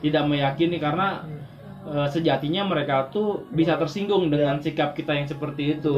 tidak 0.01 0.25
meyakini 0.25 0.81
karena 0.81 1.21
Hmm. 1.21 1.41
eh, 1.83 2.07
sejatinya 2.09 2.65
mereka 2.65 3.07
tuh 3.13 3.45
bisa 3.51 3.77
tersinggung 3.77 4.31
dengan 4.33 4.57
sikap 4.59 4.97
kita 4.97 5.13
yang 5.13 5.29
seperti 5.29 5.77
itu 5.77 5.93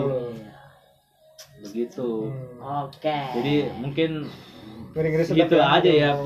begitu 1.61 2.09
Hmm. 2.29 2.89
oke 2.89 3.19
jadi 3.39 3.55
mungkin 3.79 4.27
gitu 5.27 5.57
aja 5.59 5.91
ya 5.91 6.11
Aduh. 6.15 6.23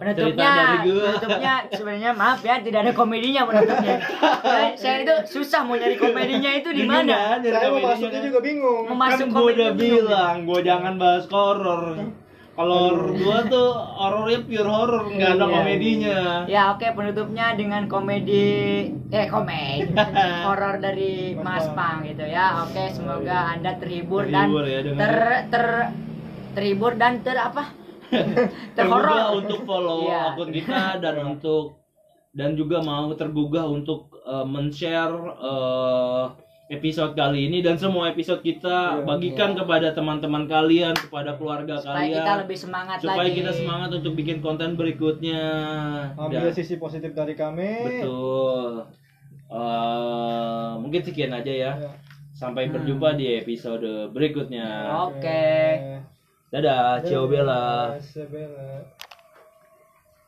Penut 0.00 0.16
penutupnya 0.16 0.80
penutupnya 0.80 1.54
sebenarnya 1.68 2.10
maaf 2.16 2.40
ya 2.40 2.56
tidak 2.58 2.80
ada 2.82 2.92
komedinya 2.96 3.44
penutupnya. 3.44 3.96
Saya, 4.40 4.68
saya 4.80 4.96
itu 5.04 5.14
susah 5.28 5.60
mau 5.60 5.76
nyari 5.76 5.94
komedinya 5.94 6.50
itu 6.50 6.72
di 6.72 6.88
mana? 6.88 7.36
kan 7.36 7.44
Saya 7.44 7.68
mau 7.68 7.84
masuknya 7.84 8.16
kan? 8.16 8.24
juga 8.24 8.40
bingung. 8.40 8.82
Mau 8.88 8.96
masuk 8.96 9.26
kan 9.28 9.36
gue 9.36 9.52
udah 9.52 9.70
bingung. 9.70 10.08
bilang 10.08 10.36
gue 10.42 10.60
jangan 10.64 10.94
bahas 10.96 11.24
horor 11.28 11.82
kalau 12.50 12.92
gua 13.16 13.40
tuh 13.46 13.72
horornya 13.72 14.44
pure 14.44 14.68
horor 14.68 15.08
nggak 15.08 15.32
ada 15.32 15.40
Iya. 15.40 15.54
komedinya. 15.54 16.18
Ya 16.44 16.62
oke 16.68 16.86
penutupnya 16.92 17.56
dengan 17.56 17.88
komedi 17.88 18.44
eh 19.08 19.26
komedi. 19.28 19.88
Horor 20.44 20.76
dari 20.76 21.32
Mas 21.36 21.64
Pang 21.72 22.04
gitu 22.04 22.20
ya. 22.20 22.60
Oke 22.60 22.92
semoga 22.92 23.56
anda 23.56 23.80
terhibur, 23.80 24.28
Terhibur 24.28 24.64
dan 24.64 24.76
ya 24.76 24.92
ter 24.92 25.14
ter 25.48 25.64
terhibur 26.52 26.92
dan 26.96 27.24
ter 27.24 27.38
apa 27.38 27.79
tergugah 28.76 29.26
untuk 29.34 29.60
follow 29.62 30.04
Iya. 30.04 30.20
akun 30.30 30.50
kita 30.50 30.80
dan 30.98 31.16
untuk 31.28 31.78
dan 32.30 32.54
juga 32.54 32.78
mau 32.80 33.10
tergugah 33.12 33.66
untuk 33.66 34.06
uh, 34.22 34.42
men-share 34.44 35.10
uh, 35.36 36.30
episode 36.68 37.12
kali 37.12 37.46
ini 37.46 37.58
dan 37.58 37.74
semua 37.74 38.06
episode 38.08 38.38
kita 38.40 38.70
Iya. 38.96 39.02
bagikan 39.02 39.50
kepada 39.52 39.90
teman-teman 39.90 40.46
kalian 40.46 40.94
kepada 40.94 41.34
keluarga 41.34 41.74
supaya 41.76 41.98
kalian. 42.00 42.16
kita 42.16 42.32
lebih 42.40 42.56
semangat 42.56 42.96
supaya 43.00 43.18
lagi. 43.24 43.34
kita 43.36 43.50
semangat 43.52 43.90
untuk 43.92 44.12
bikin 44.14 44.38
konten 44.38 44.74
berikutnya. 44.74 45.42
Ambil 46.14 46.46
Dan- 46.46 46.54
sisi 46.54 46.76
positif 46.76 47.10
dari 47.10 47.34
kami. 47.34 47.70
betul. 47.82 48.86
Uh, 49.50 50.78
mungkin 50.78 51.02
sekian 51.02 51.32
aja 51.32 51.50
ya. 51.50 51.72
Ya. 51.76 51.90
sampai 52.32 52.64
Hmm. 52.64 52.72
berjumpa 52.72 53.18
di 53.18 53.36
episode 53.36 53.84
berikutnya. 54.08 54.94
Oke 55.04 56.09
dadah 56.50 57.02
ciao 57.06 57.30
bella 57.30 57.94
Ciao, 58.12 58.26
Bella. 58.26 58.99